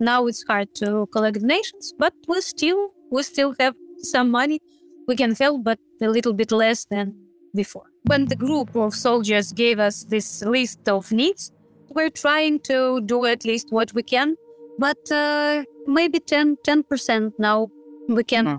now 0.00 0.26
it's 0.26 0.44
hard 0.48 0.74
to 0.76 1.06
collect 1.12 1.40
donations, 1.40 1.94
but 1.98 2.14
we 2.26 2.40
still 2.40 2.92
we 3.10 3.22
still 3.22 3.54
have 3.60 3.74
some 4.02 4.30
money. 4.30 4.58
We 5.06 5.16
can 5.16 5.34
help, 5.34 5.64
but 5.64 5.78
a 6.02 6.08
little 6.08 6.32
bit 6.32 6.52
less 6.52 6.86
than 6.86 7.14
before. 7.54 7.84
When 8.04 8.26
the 8.26 8.36
group 8.36 8.74
of 8.76 8.94
soldiers 8.94 9.52
gave 9.52 9.78
us 9.78 10.04
this 10.04 10.42
list 10.42 10.88
of 10.88 11.10
needs, 11.10 11.52
we're 11.94 12.10
trying 12.10 12.60
to 12.60 13.00
do 13.04 13.26
at 13.26 13.44
least 13.44 13.70
what 13.70 13.92
we 13.92 14.02
can, 14.02 14.36
but 14.78 15.10
uh, 15.10 15.64
maybe 15.86 16.18
10 16.20 16.56
percent 16.88 17.34
now 17.38 17.68
we 18.08 18.24
can 18.24 18.58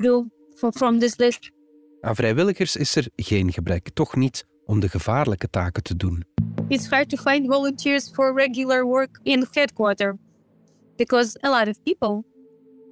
do 0.00 0.30
for, 0.56 0.72
from 0.72 1.00
this 1.00 1.18
list. 1.18 1.50
Aan 2.00 2.14
vrijwilligers 2.14 2.76
is 2.76 2.96
er 2.96 3.08
geen 3.16 3.52
gebrek, 3.52 3.88
toch 3.88 4.16
niet 4.16 4.46
om 4.66 4.80
de 4.80 4.88
gevaarlijke 4.88 5.50
taken 5.50 5.82
te 5.82 5.96
doen. 5.96 6.24
It's 6.68 6.88
hard 6.88 7.08
to 7.08 7.16
find 7.16 7.46
volunteers 7.46 8.10
for 8.12 8.34
regular 8.34 8.84
work 8.84 9.18
in 9.22 9.46
headquarters 9.50 10.16
because 10.98 11.36
a 11.42 11.50
lot 11.50 11.68
of 11.68 11.82
people 11.84 12.24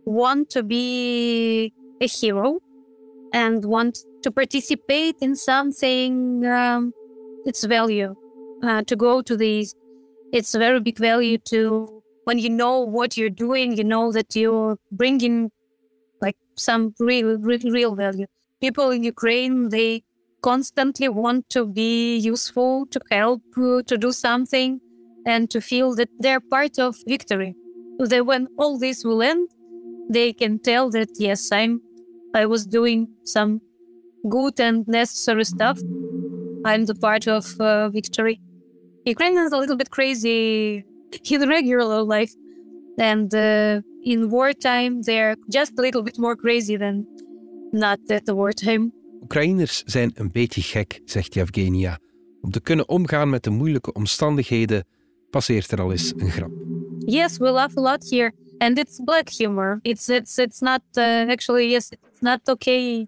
want 0.05 0.51
to 0.51 0.63
be 0.63 1.73
a 2.01 2.07
hero 2.07 2.59
and 3.33 3.65
want 3.65 3.99
to 4.23 4.31
participate 4.31 5.17
in 5.21 5.37
something 5.37 6.45
um, 6.47 6.93
its 7.45 7.65
value 7.65 8.15
uh, 8.63 8.83
to 8.85 8.97
go 8.97 9.23
to 9.23 9.37
these 9.37 9.75
it's 10.33 10.55
a 10.55 10.59
very 10.59 10.81
big 10.81 10.99
value 10.99 11.39
to 11.39 12.03
when 12.25 12.39
you 12.39 12.51
know 12.51 12.81
what 12.81 13.17
you're 13.17 13.31
doing 13.31 13.77
you 13.77 13.85
know 13.85 14.13
that 14.13 14.35
you're 14.37 14.77
bringing 14.93 15.51
like 16.21 16.37
some 16.57 16.95
real 16.99 17.39
real, 17.39 17.61
real 17.71 17.95
value. 17.95 18.27
People 18.61 18.91
in 18.91 19.05
ukraine 19.05 19.69
they 19.71 20.03
constantly 20.43 21.09
want 21.09 21.49
to 21.51 21.67
be 21.67 22.17
useful 22.17 22.87
to 22.91 23.01
help 23.11 23.43
uh, 23.59 23.83
to 23.87 23.99
do 23.99 24.13
something 24.13 24.81
and 25.27 25.51
to 25.51 25.61
feel 25.61 25.95
that 25.95 26.09
they're 26.19 26.41
part 26.41 26.79
of 26.79 26.97
victory 27.07 27.55
that 28.07 28.27
when 28.27 28.47
all 28.59 28.79
this 28.79 29.05
will 29.05 29.23
end 29.23 29.49
they 30.09 30.33
can 30.33 30.59
tell 30.59 30.91
that 30.91 31.09
yes 31.19 31.53
i'm 31.53 31.81
i 32.35 32.47
was 32.47 32.67
doing 32.67 33.09
some 33.25 33.61
good 34.29 34.59
and 34.61 34.87
necessary 34.89 35.45
stuff 35.45 35.79
i'm 36.65 36.85
the 36.87 36.95
part 36.95 37.27
of 37.27 37.61
uh, 37.61 37.89
victory 37.89 38.41
Ukraine 39.05 39.39
is 39.39 39.53
a 39.53 39.59
little 39.59 39.77
bit 39.77 39.89
crazy 39.89 40.85
in 41.31 41.49
regular 41.57 42.03
life, 42.03 42.35
and 42.99 43.35
uh, 43.35 43.81
in 44.03 44.29
wartime 44.29 45.03
they're 45.03 45.37
just 45.49 45.79
a 45.79 45.83
little 45.83 46.03
bit 46.03 46.19
more 46.19 46.37
crazy 46.37 46.77
than 46.77 47.07
not 47.73 47.99
at 48.11 48.25
the 48.27 48.35
wartime. 48.35 48.93
Oekraïners 49.23 49.83
zijn 49.87 50.11
een 50.15 50.31
beetje 50.33 50.63
gek, 50.63 51.01
zegt 51.05 51.35
Yevgenia. 51.35 51.99
Om 52.41 52.51
te 52.51 52.61
kunnen 52.61 52.89
omgaan 52.89 53.31
met 53.31 53.43
de 53.43 53.51
moeilijke 53.51 53.93
omstandigheden 53.93 54.85
passeert 55.31 55.71
er 55.73 55.81
al 55.81 55.91
eens 55.91 56.13
een 56.17 56.31
grap. 56.31 56.70
Yes, 57.07 57.41
we 57.41 57.51
laugh 57.51 57.77
a 57.77 57.81
lot 57.81 58.03
here, 58.11 58.33
and 58.61 58.79
it's 58.79 58.99
black 59.01 59.29
humor. 59.29 59.81
It's 59.85 60.09
it's 60.09 60.39
it's 60.39 60.61
not 60.63 60.83
uh, 60.97 61.31
actually 61.31 61.71
yes, 61.73 61.91
it's 61.93 62.23
not 62.23 62.41
okay. 62.49 63.07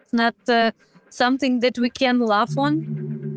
It's 0.00 0.12
not 0.12 0.34
uh, 0.48 0.70
something 1.10 1.60
that 1.60 1.78
we 1.78 1.90
can 1.90 2.20
laugh 2.20 2.56
on. 2.56 2.84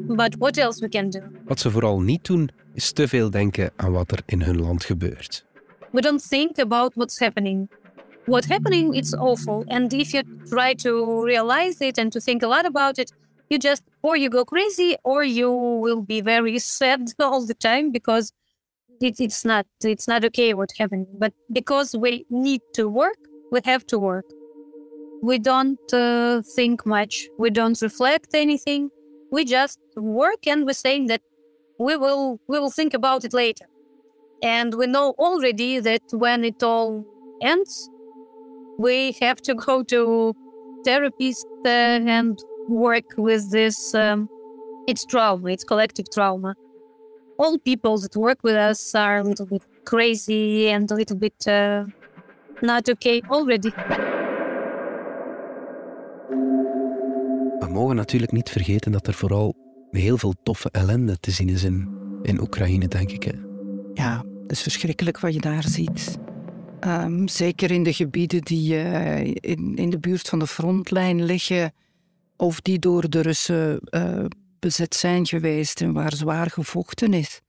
But 0.07 0.35
what 0.39 0.57
else 0.57 0.81
we 0.81 0.89
can 0.89 1.09
do? 1.09 1.19
Wat 1.47 1.59
ze 1.59 1.71
vooral 1.71 1.99
niet 2.01 2.25
doen, 2.25 2.49
is 2.73 2.91
te 2.91 3.07
veel 3.07 3.29
denken 3.29 3.71
aan 3.75 3.91
wat 3.91 4.11
er 4.11 4.21
in 4.25 4.41
hun 4.41 4.61
land 4.61 4.85
gebeurt. 4.85 5.45
We 5.91 6.01
don't 6.01 6.27
think 6.27 6.57
about 6.57 6.93
what's 6.95 7.19
happening. 7.19 7.69
What's 8.25 8.47
happening 8.47 8.95
it's 8.95 9.13
awful, 9.13 9.63
and 9.67 9.93
if 9.93 10.11
you 10.11 10.23
try 10.49 10.75
to 10.75 11.23
realize 11.23 11.85
it 11.85 11.97
and 11.97 12.11
to 12.11 12.19
think 12.19 12.43
a 12.43 12.47
lot 12.47 12.65
about 12.65 12.97
it, 12.97 13.11
you 13.49 13.59
just 13.59 13.81
or 14.01 14.17
you 14.17 14.29
go 14.29 14.43
crazy 14.43 14.97
or 15.03 15.23
you 15.23 15.79
will 15.81 16.01
be 16.01 16.21
very 16.21 16.59
sad 16.59 16.99
all 17.19 17.45
the 17.45 17.53
time 17.53 17.91
because 17.91 18.31
it, 19.01 19.19
it's 19.19 19.45
not 19.45 19.65
it's 19.83 20.07
not 20.07 20.25
okay 20.25 20.53
what's 20.53 20.77
happening. 20.77 21.07
But 21.17 21.33
because 21.51 21.95
we 21.95 22.25
need 22.29 22.61
to 22.73 22.87
work, 22.89 23.17
we 23.51 23.59
have 23.65 23.85
to 23.87 23.99
work. 23.99 24.25
We 25.21 25.39
don't 25.39 25.93
uh, 25.93 26.41
think 26.55 26.85
much. 26.85 27.27
We 27.39 27.49
don't 27.49 27.81
reflect 27.81 28.29
anything 28.33 28.91
we 29.31 29.45
just 29.45 29.79
work 29.95 30.47
and 30.47 30.65
we're 30.65 30.73
saying 30.73 31.07
that 31.07 31.21
we 31.79 31.95
will 31.95 32.39
we 32.47 32.59
will 32.59 32.71
think 32.71 32.93
about 32.93 33.23
it 33.25 33.33
later 33.33 33.65
and 34.41 34.73
we 34.75 34.87
know 34.87 35.13
already 35.19 35.79
that 35.79 36.01
when 36.11 36.43
it 36.43 36.61
all 36.63 37.05
ends 37.41 37.89
we 38.77 39.15
have 39.21 39.41
to 39.41 39.53
go 39.55 39.83
to 39.83 40.33
therapists 40.85 41.43
uh, 41.65 41.69
and 41.69 42.39
work 42.69 43.05
with 43.17 43.51
this 43.51 43.93
um, 43.95 44.29
it's 44.87 45.05
trauma 45.05 45.49
it's 45.49 45.63
collective 45.63 46.05
trauma 46.13 46.55
all 47.37 47.57
people 47.57 47.99
that 47.99 48.15
work 48.15 48.41
with 48.41 48.55
us 48.55 48.93
are 48.93 49.19
a 49.19 49.23
little 49.23 49.45
bit 49.45 49.63
crazy 49.83 50.69
and 50.73 50.91
a 50.91 50.95
little 50.95 51.17
bit 51.17 51.47
uh, 51.47 51.83
not 52.61 52.89
okay 52.89 53.21
already 53.29 53.71
We 57.59 57.73
mogen 57.73 57.95
natuurlijk 57.95 58.31
niet 58.31 58.49
vergeten 58.49 58.91
dat 58.91 59.07
er 59.07 59.13
vooral 59.13 59.55
heel 59.91 60.17
veel 60.17 60.33
toffe 60.43 60.69
ellende 60.71 61.19
te 61.19 61.31
zien 61.31 61.49
is 61.49 61.63
in, 61.63 61.89
in 62.21 62.41
Oekraïne, 62.41 62.87
denk 62.87 63.11
ik. 63.11 63.23
Hè. 63.23 63.31
Ja, 63.93 64.23
het 64.41 64.51
is 64.51 64.61
verschrikkelijk 64.61 65.19
wat 65.19 65.33
je 65.33 65.39
daar 65.39 65.63
ziet. 65.63 66.17
Ehm, 66.79 67.27
zeker 67.27 67.71
in 67.71 67.83
de 67.83 67.93
gebieden 67.93 68.41
die 68.41 68.73
uh, 68.73 69.25
in, 69.25 69.75
in 69.75 69.89
de 69.89 69.99
buurt 69.99 70.27
van 70.27 70.39
de 70.39 70.47
frontlijn 70.47 71.23
liggen, 71.23 71.73
of 72.35 72.61
die 72.61 72.79
door 72.79 73.09
de 73.09 73.21
Russen 73.21 73.79
uh, 73.89 74.25
bezet 74.59 74.95
zijn 74.95 75.25
geweest 75.25 75.81
en 75.81 75.93
waar 75.93 76.13
zwaar 76.13 76.49
gevochten 76.49 77.13
is. 77.13 77.41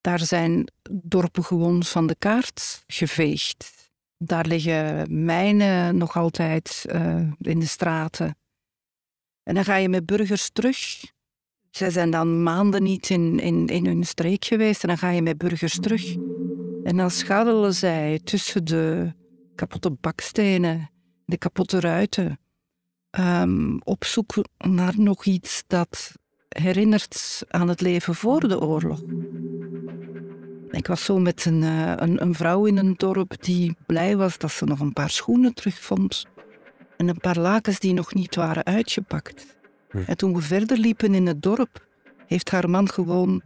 Daar 0.00 0.20
zijn 0.20 0.72
dorpen 0.90 1.44
gewoon 1.44 1.84
van 1.84 2.06
de 2.06 2.16
kaart 2.18 2.84
geveegd. 2.86 3.90
Daar 4.18 4.46
liggen 4.46 5.06
mijnen 5.24 5.96
nog 5.96 6.16
altijd 6.16 6.84
uh, 6.88 7.30
in 7.38 7.58
de 7.58 7.66
straten. 7.66 8.36
En 9.42 9.54
dan 9.54 9.64
ga 9.64 9.76
je 9.76 9.88
met 9.88 10.06
burgers 10.06 10.50
terug. 10.50 11.04
Zij 11.70 11.90
zijn 11.90 12.10
dan 12.10 12.42
maanden 12.42 12.82
niet 12.82 13.10
in, 13.10 13.38
in, 13.40 13.66
in 13.66 13.86
hun 13.86 14.04
streek 14.04 14.44
geweest. 14.44 14.82
En 14.82 14.88
dan 14.88 14.98
ga 14.98 15.10
je 15.10 15.22
met 15.22 15.38
burgers 15.38 15.80
terug. 15.80 16.14
En 16.84 16.96
dan 16.96 17.10
scharrelen 17.10 17.74
zij 17.74 18.20
tussen 18.24 18.64
de 18.64 19.12
kapotte 19.54 19.90
bakstenen, 19.90 20.90
de 21.24 21.38
kapotte 21.38 21.80
ruiten. 21.80 22.38
Um, 23.18 23.80
op 23.84 24.04
zoek 24.04 24.34
naar 24.56 24.94
nog 24.96 25.24
iets 25.24 25.64
dat 25.66 26.12
herinnert 26.62 27.42
aan 27.48 27.68
het 27.68 27.80
leven 27.80 28.14
voor 28.14 28.48
de 28.48 28.60
oorlog. 28.60 29.02
Ik 30.70 30.86
was 30.86 31.04
zo 31.04 31.18
met 31.18 31.44
een, 31.44 31.62
uh, 31.62 31.92
een, 31.96 32.22
een, 32.22 32.34
vrouw 32.34 32.64
in 32.64 32.76
een 32.76 32.94
dorp 32.96 33.42
die 33.42 33.76
blij 33.86 34.16
was 34.16 34.38
dat 34.38 34.50
ze 34.50 34.64
nog 34.64 34.80
een 34.80 34.92
paar 34.92 35.10
schoenen 35.10 35.54
terugvond 35.54 36.26
en 36.96 37.08
een 37.08 37.20
paar 37.20 37.38
lakens 37.38 37.78
die 37.78 37.92
nog 37.92 38.14
niet 38.14 38.34
waren 38.34 38.64
uitgepakt. 38.64 39.56
Hm. 39.90 39.98
En 40.06 40.16
toen 40.16 40.34
we 40.34 40.40
verder 40.40 40.78
liepen 40.78 41.14
in 41.14 41.26
het 41.26 41.42
dorp, 41.42 41.86
heeft 42.26 42.50
haar 42.50 42.70
man 42.70 42.88
gewoon 42.88 43.42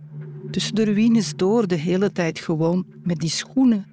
tussen 0.51 0.75
de 0.75 0.85
ruïnes 0.85 1.37
door 1.37 1.67
de 1.67 1.75
hele 1.75 2.13
tijd 2.13 2.39
gewoon 2.39 2.87
met 3.03 3.19
die 3.19 3.31
schoenen 3.31 3.87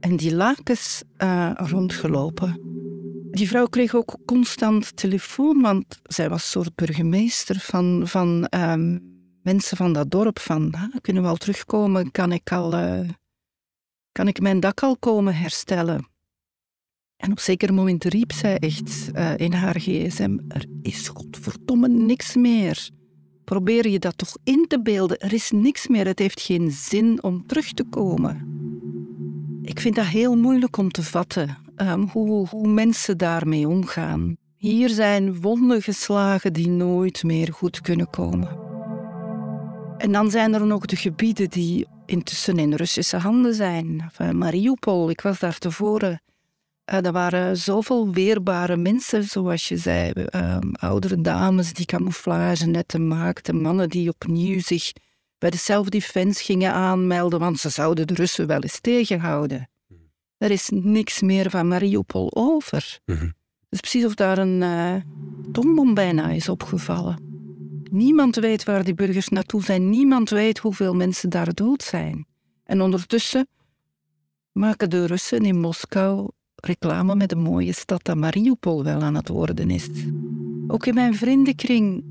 en 0.00 0.16
die 0.16 0.34
lakens 0.34 1.02
uh, 1.18 1.50
rondgelopen. 1.54 2.60
Die 3.32 3.48
vrouw 3.48 3.66
kreeg 3.66 3.94
ook 3.94 4.16
constant 4.26 4.96
telefoon, 4.96 5.60
want 5.60 6.00
zij 6.02 6.28
was 6.28 6.50
soort 6.50 6.74
burgemeester 6.74 7.60
van, 7.60 8.02
van 8.04 8.46
um, 8.54 9.00
mensen 9.42 9.76
van 9.76 9.92
dat 9.92 10.10
dorp. 10.10 10.38
Van, 10.38 10.74
kunnen 11.00 11.22
we 11.22 11.28
al 11.28 11.36
terugkomen? 11.36 12.10
Kan 12.10 12.32
ik, 12.32 12.52
al, 12.52 12.74
uh, 12.74 13.08
kan 14.12 14.28
ik 14.28 14.40
mijn 14.40 14.60
dak 14.60 14.82
al 14.82 14.96
komen 14.96 15.34
herstellen? 15.34 16.06
En 17.16 17.30
op 17.30 17.40
zeker 17.40 17.74
moment 17.74 18.04
riep 18.04 18.32
zij 18.32 18.58
echt 18.58 19.10
uh, 19.14 19.36
in 19.36 19.52
haar 19.52 19.80
gsm, 19.80 20.38
er 20.48 20.64
is 20.82 21.08
godverdomme 21.08 21.88
niks 21.88 22.36
meer. 22.36 22.90
Probeer 23.44 23.88
je 23.88 23.98
dat 23.98 24.18
toch 24.18 24.36
in 24.44 24.64
te 24.68 24.82
beelden. 24.82 25.18
Er 25.18 25.32
is 25.32 25.50
niks 25.50 25.88
meer. 25.88 26.06
Het 26.06 26.18
heeft 26.18 26.40
geen 26.40 26.70
zin 26.70 27.22
om 27.22 27.46
terug 27.46 27.72
te 27.72 27.84
komen. 27.84 28.60
Ik 29.62 29.80
vind 29.80 29.94
dat 29.94 30.06
heel 30.06 30.36
moeilijk 30.36 30.76
om 30.76 30.90
te 30.90 31.02
vatten, 31.02 31.58
um, 31.76 32.08
hoe, 32.12 32.48
hoe 32.48 32.68
mensen 32.68 33.18
daarmee 33.18 33.68
omgaan. 33.68 34.36
Hier 34.56 34.88
zijn 34.88 35.40
wonden 35.40 35.82
geslagen 35.82 36.52
die 36.52 36.68
nooit 36.68 37.22
meer 37.22 37.52
goed 37.52 37.80
kunnen 37.80 38.10
komen. 38.10 38.58
En 39.98 40.12
dan 40.12 40.30
zijn 40.30 40.54
er 40.54 40.66
nog 40.66 40.86
de 40.86 40.96
gebieden 40.96 41.50
die 41.50 41.86
intussen 42.06 42.58
in 42.58 42.74
Russische 42.74 43.16
handen 43.16 43.54
zijn. 43.54 44.10
Mariupol, 44.32 45.10
ik 45.10 45.20
was 45.20 45.38
daar 45.38 45.58
tevoren. 45.58 46.22
Uh, 46.92 47.06
er 47.06 47.12
waren 47.12 47.56
zoveel 47.56 48.12
weerbare 48.12 48.76
mensen, 48.76 49.24
zoals 49.24 49.68
je 49.68 49.76
zei. 49.76 50.10
Ehm, 50.10 50.72
oudere 50.72 51.20
dames 51.20 51.72
die 51.72 51.86
camouflage 51.86 52.66
netten 52.66 53.08
maakten, 53.08 53.60
mannen 53.60 53.88
die 53.88 54.08
opnieuw 54.08 54.60
zich 54.60 54.92
bij 55.38 55.50
de 55.50 55.56
self-defense 55.56 56.44
gingen 56.44 56.72
aanmelden, 56.72 57.38
want 57.38 57.58
ze 57.58 57.68
zouden 57.68 58.06
de 58.06 58.14
Russen 58.14 58.46
wel 58.46 58.60
eens 58.60 58.80
tegenhouden. 58.80 59.68
Er 60.42 60.50
is 60.50 60.68
niks 60.72 61.20
meer 61.20 61.50
van 61.50 61.68
Mariupol 61.68 62.30
over. 62.34 63.00
Mm 63.06 63.16
Het 63.16 63.34
is 63.68 63.80
precies 63.80 64.04
of 64.04 64.14
daar 64.14 64.38
een 64.38 64.60
uh, 64.60 64.94
tombom 65.52 65.94
bijna 65.94 66.30
is 66.30 66.48
opgevallen. 66.48 67.16
Niemand 67.90 68.36
weet 68.36 68.64
waar 68.64 68.84
die 68.84 68.94
burgers 68.94 69.28
naartoe 69.28 69.62
zijn. 69.62 69.90
Niemand 69.90 70.30
weet 70.30 70.58
hoeveel 70.58 70.94
mensen 70.94 71.30
daar 71.30 71.54
dood 71.54 71.82
zijn. 71.82 72.26
En 72.64 72.80
ondertussen 72.80 73.48
maken 74.52 74.90
de 74.90 75.06
Russen 75.06 75.44
in 75.44 75.60
Moskou 75.60 76.30
reclame 76.54 77.14
met 77.14 77.28
de 77.28 77.36
mooie 77.36 77.72
stad 77.72 78.04
dat 78.04 78.16
Mariupol 78.16 78.84
wel 78.84 79.00
aan 79.02 79.14
het 79.14 79.28
worden 79.28 79.70
is. 79.70 79.88
Ook 80.66 80.86
in 80.86 80.94
mijn 80.94 81.14
vriendenkring, 81.14 82.04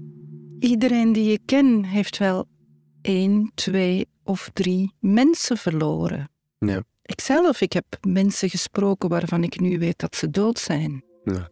iedereen 0.60 1.14
die 1.14 1.32
ik 1.32 1.42
ken, 1.46 1.84
heeft 1.84 2.18
wel 2.18 2.48
één, 3.02 3.52
twee 3.56 4.08
of 4.24 4.50
drie 4.54 4.94
mensen 5.00 5.58
verloren. 5.58 6.30
Ja. 6.58 6.84
Ikzelf, 7.12 7.62
ik 7.62 7.74
heb 7.74 7.86
mensen 8.02 8.50
gesproken 8.50 9.10
waarvan 9.10 9.44
ik 9.44 9.60
nu 9.60 9.80
weet 9.80 10.00
dat 10.00 10.16
ze 10.16 10.30
dood 10.30 10.60
zijn. 10.60 11.04
Ja. 11.24 11.50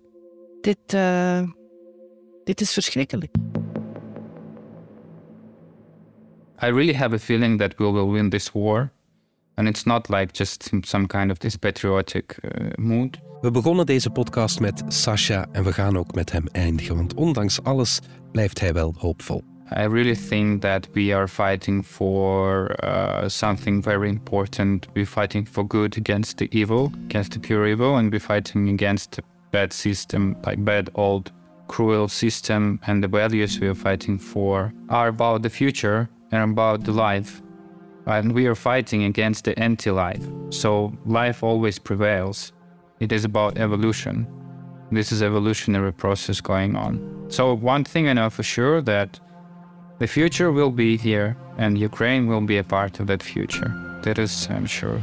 Dit, 0.61 0.93
uh, 0.93 1.41
dit 2.43 2.61
is 2.61 2.73
verschrikkelijk. 2.73 3.35
I 6.61 6.65
really 6.65 6.93
have 6.93 7.15
a 7.15 7.19
feeling 7.19 7.59
that 7.59 7.73
we 7.77 7.91
will 7.91 8.09
win 8.09 8.29
this 8.29 8.51
war. 8.51 8.91
And 9.55 9.67
it's 9.67 9.83
not 9.83 10.09
like 10.09 10.33
just 10.33 10.69
some 10.81 11.07
kind 11.07 11.31
of 11.31 11.37
this 11.37 11.55
patriotic 11.55 12.37
uh, 12.41 12.67
mood. 12.75 13.17
We 13.41 13.51
begonnen 13.51 13.85
deze 13.85 14.09
podcast 14.09 14.59
met 14.59 14.83
Sasha 14.87 15.47
en 15.51 15.63
we 15.63 15.73
gaan 15.73 15.97
ook 15.97 16.13
met 16.13 16.31
hem 16.31 16.47
eindigen, 16.51 16.95
want 16.95 17.13
ondanks 17.13 17.63
alles 17.63 17.99
blijft 18.31 18.59
hij 18.59 18.73
wel 18.73 18.93
hoopvol. 18.97 19.43
I 19.71 19.83
really 19.83 20.15
think 20.15 20.63
that 20.63 20.87
we 20.95 21.13
are 21.13 21.27
fighting 21.27 21.83
for 21.83 22.75
uh, 22.83 23.29
something 23.29 23.81
very 23.83 24.09
important. 24.09 24.87
We're 24.95 25.05
fighting 25.05 25.45
for 25.45 25.63
good 25.63 25.95
against 25.95 26.39
the 26.39 26.49
evil, 26.51 26.91
against 27.05 27.33
the 27.33 27.39
pure 27.39 27.67
evil, 27.67 27.97
and 27.97 28.11
we're 28.11 28.19
fighting 28.19 28.69
against 28.69 29.11
the 29.11 29.23
bad 29.51 29.71
system, 29.71 30.35
like 30.43 30.63
bad 30.65 30.89
old 30.95 31.31
cruel 31.67 32.07
system. 32.07 32.79
And 32.87 33.03
the 33.03 33.07
values 33.07 33.59
we 33.59 33.67
are 33.67 33.75
fighting 33.75 34.17
for 34.17 34.73
are 34.89 35.09
about 35.09 35.43
the 35.43 35.51
future 35.51 36.09
and 36.31 36.51
about 36.51 36.83
the 36.83 36.91
life. 36.91 37.41
And 38.07 38.31
we 38.31 38.47
are 38.47 38.55
fighting 38.55 39.03
against 39.03 39.45
the 39.45 39.57
anti-life. 39.59 40.25
So 40.49 40.91
life 41.05 41.43
always 41.43 41.77
prevails. 41.77 42.53
It 42.99 43.11
is 43.11 43.23
about 43.23 43.59
evolution. 43.59 44.27
This 44.91 45.11
is 45.11 45.21
evolutionary 45.21 45.93
process 45.93 46.41
going 46.41 46.75
on. 46.75 47.27
So 47.29 47.53
one 47.53 47.83
thing 47.83 48.07
I 48.07 48.13
know 48.13 48.31
for 48.31 48.41
sure 48.41 48.81
that 48.81 49.19
The 49.99 50.07
future 50.07 50.51
will 50.53 50.73
be 50.73 50.97
here, 50.97 51.35
and 51.57 51.77
Ukraine 51.77 52.27
will 52.27 52.45
be 52.45 52.57
a 52.57 52.63
part 52.63 52.99
of 52.99 53.07
that 53.07 53.21
future. 53.21 53.99
That 54.01 54.17
is, 54.17 54.47
I'm 54.49 54.65
sure. 54.65 54.99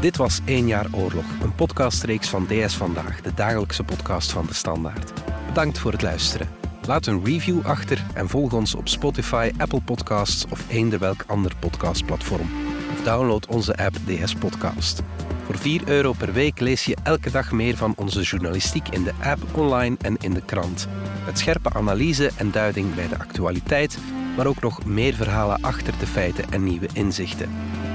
Dit 0.00 0.16
was 0.16 0.40
1 0.44 0.66
jaar 0.66 0.86
oorlog, 0.92 1.24
een 1.42 1.54
podcastreeks 1.54 2.28
van 2.28 2.46
DS 2.46 2.74
Vandaag, 2.76 3.20
de 3.20 3.34
dagelijkse 3.34 3.84
podcast 3.84 4.32
van 4.32 4.46
De 4.46 4.54
Standaard. 4.54 5.12
Bedankt 5.46 5.78
voor 5.78 5.92
het 5.92 6.02
luisteren. 6.02 6.48
Laat 6.86 7.06
een 7.06 7.24
review 7.24 7.66
achter 7.66 8.04
en 8.14 8.28
volg 8.28 8.52
ons 8.52 8.74
op 8.74 8.88
Spotify, 8.88 9.50
Apple 9.56 9.80
Podcasts 9.80 10.46
of 10.50 10.70
eender 10.70 10.98
welk 10.98 11.24
ander 11.26 11.52
podcastplatform. 11.58 12.48
Of 12.92 13.02
download 13.02 13.46
onze 13.46 13.76
app 13.76 13.96
DS 14.06 14.34
Podcast. 14.34 15.02
Voor 15.44 15.58
4 15.58 15.82
euro 15.84 16.12
per 16.12 16.32
week 16.32 16.60
lees 16.60 16.84
je 16.84 16.96
elke 17.02 17.30
dag 17.30 17.52
meer 17.52 17.76
van 17.76 17.94
onze 17.96 18.22
journalistiek 18.22 18.88
in 18.88 19.04
de 19.04 19.12
app, 19.22 19.42
online 19.52 19.96
en 20.00 20.16
in 20.20 20.34
de 20.34 20.44
krant. 20.44 20.88
Met 21.26 21.38
scherpe 21.38 21.72
analyse 21.72 22.30
en 22.36 22.50
duiding 22.50 22.94
bij 22.94 23.08
de 23.08 23.18
actualiteit, 23.18 23.98
maar 24.36 24.46
ook 24.46 24.60
nog 24.60 24.84
meer 24.84 25.14
verhalen 25.14 25.62
achter 25.62 25.98
de 25.98 26.06
feiten 26.06 26.44
en 26.50 26.64
nieuwe 26.64 26.88
inzichten. 26.92 27.50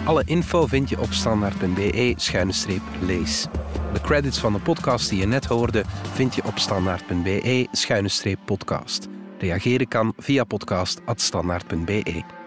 Alle 0.05 0.23
info 0.25 0.67
vind 0.67 0.89
je 0.89 0.99
op 0.99 1.11
standaard.be-lees. 1.11 3.47
De 3.93 4.01
credits 4.01 4.39
van 4.39 4.53
de 4.53 4.59
podcast 4.59 5.09
die 5.09 5.19
je 5.19 5.27
net 5.27 5.45
hoorde 5.45 5.83
vind 6.13 6.35
je 6.35 6.45
op 6.45 6.59
standaard.be-podcast. 6.59 9.07
Reageren 9.39 9.87
kan 9.87 10.13
via 10.17 10.43
podcast.standaard.be. 10.43 12.38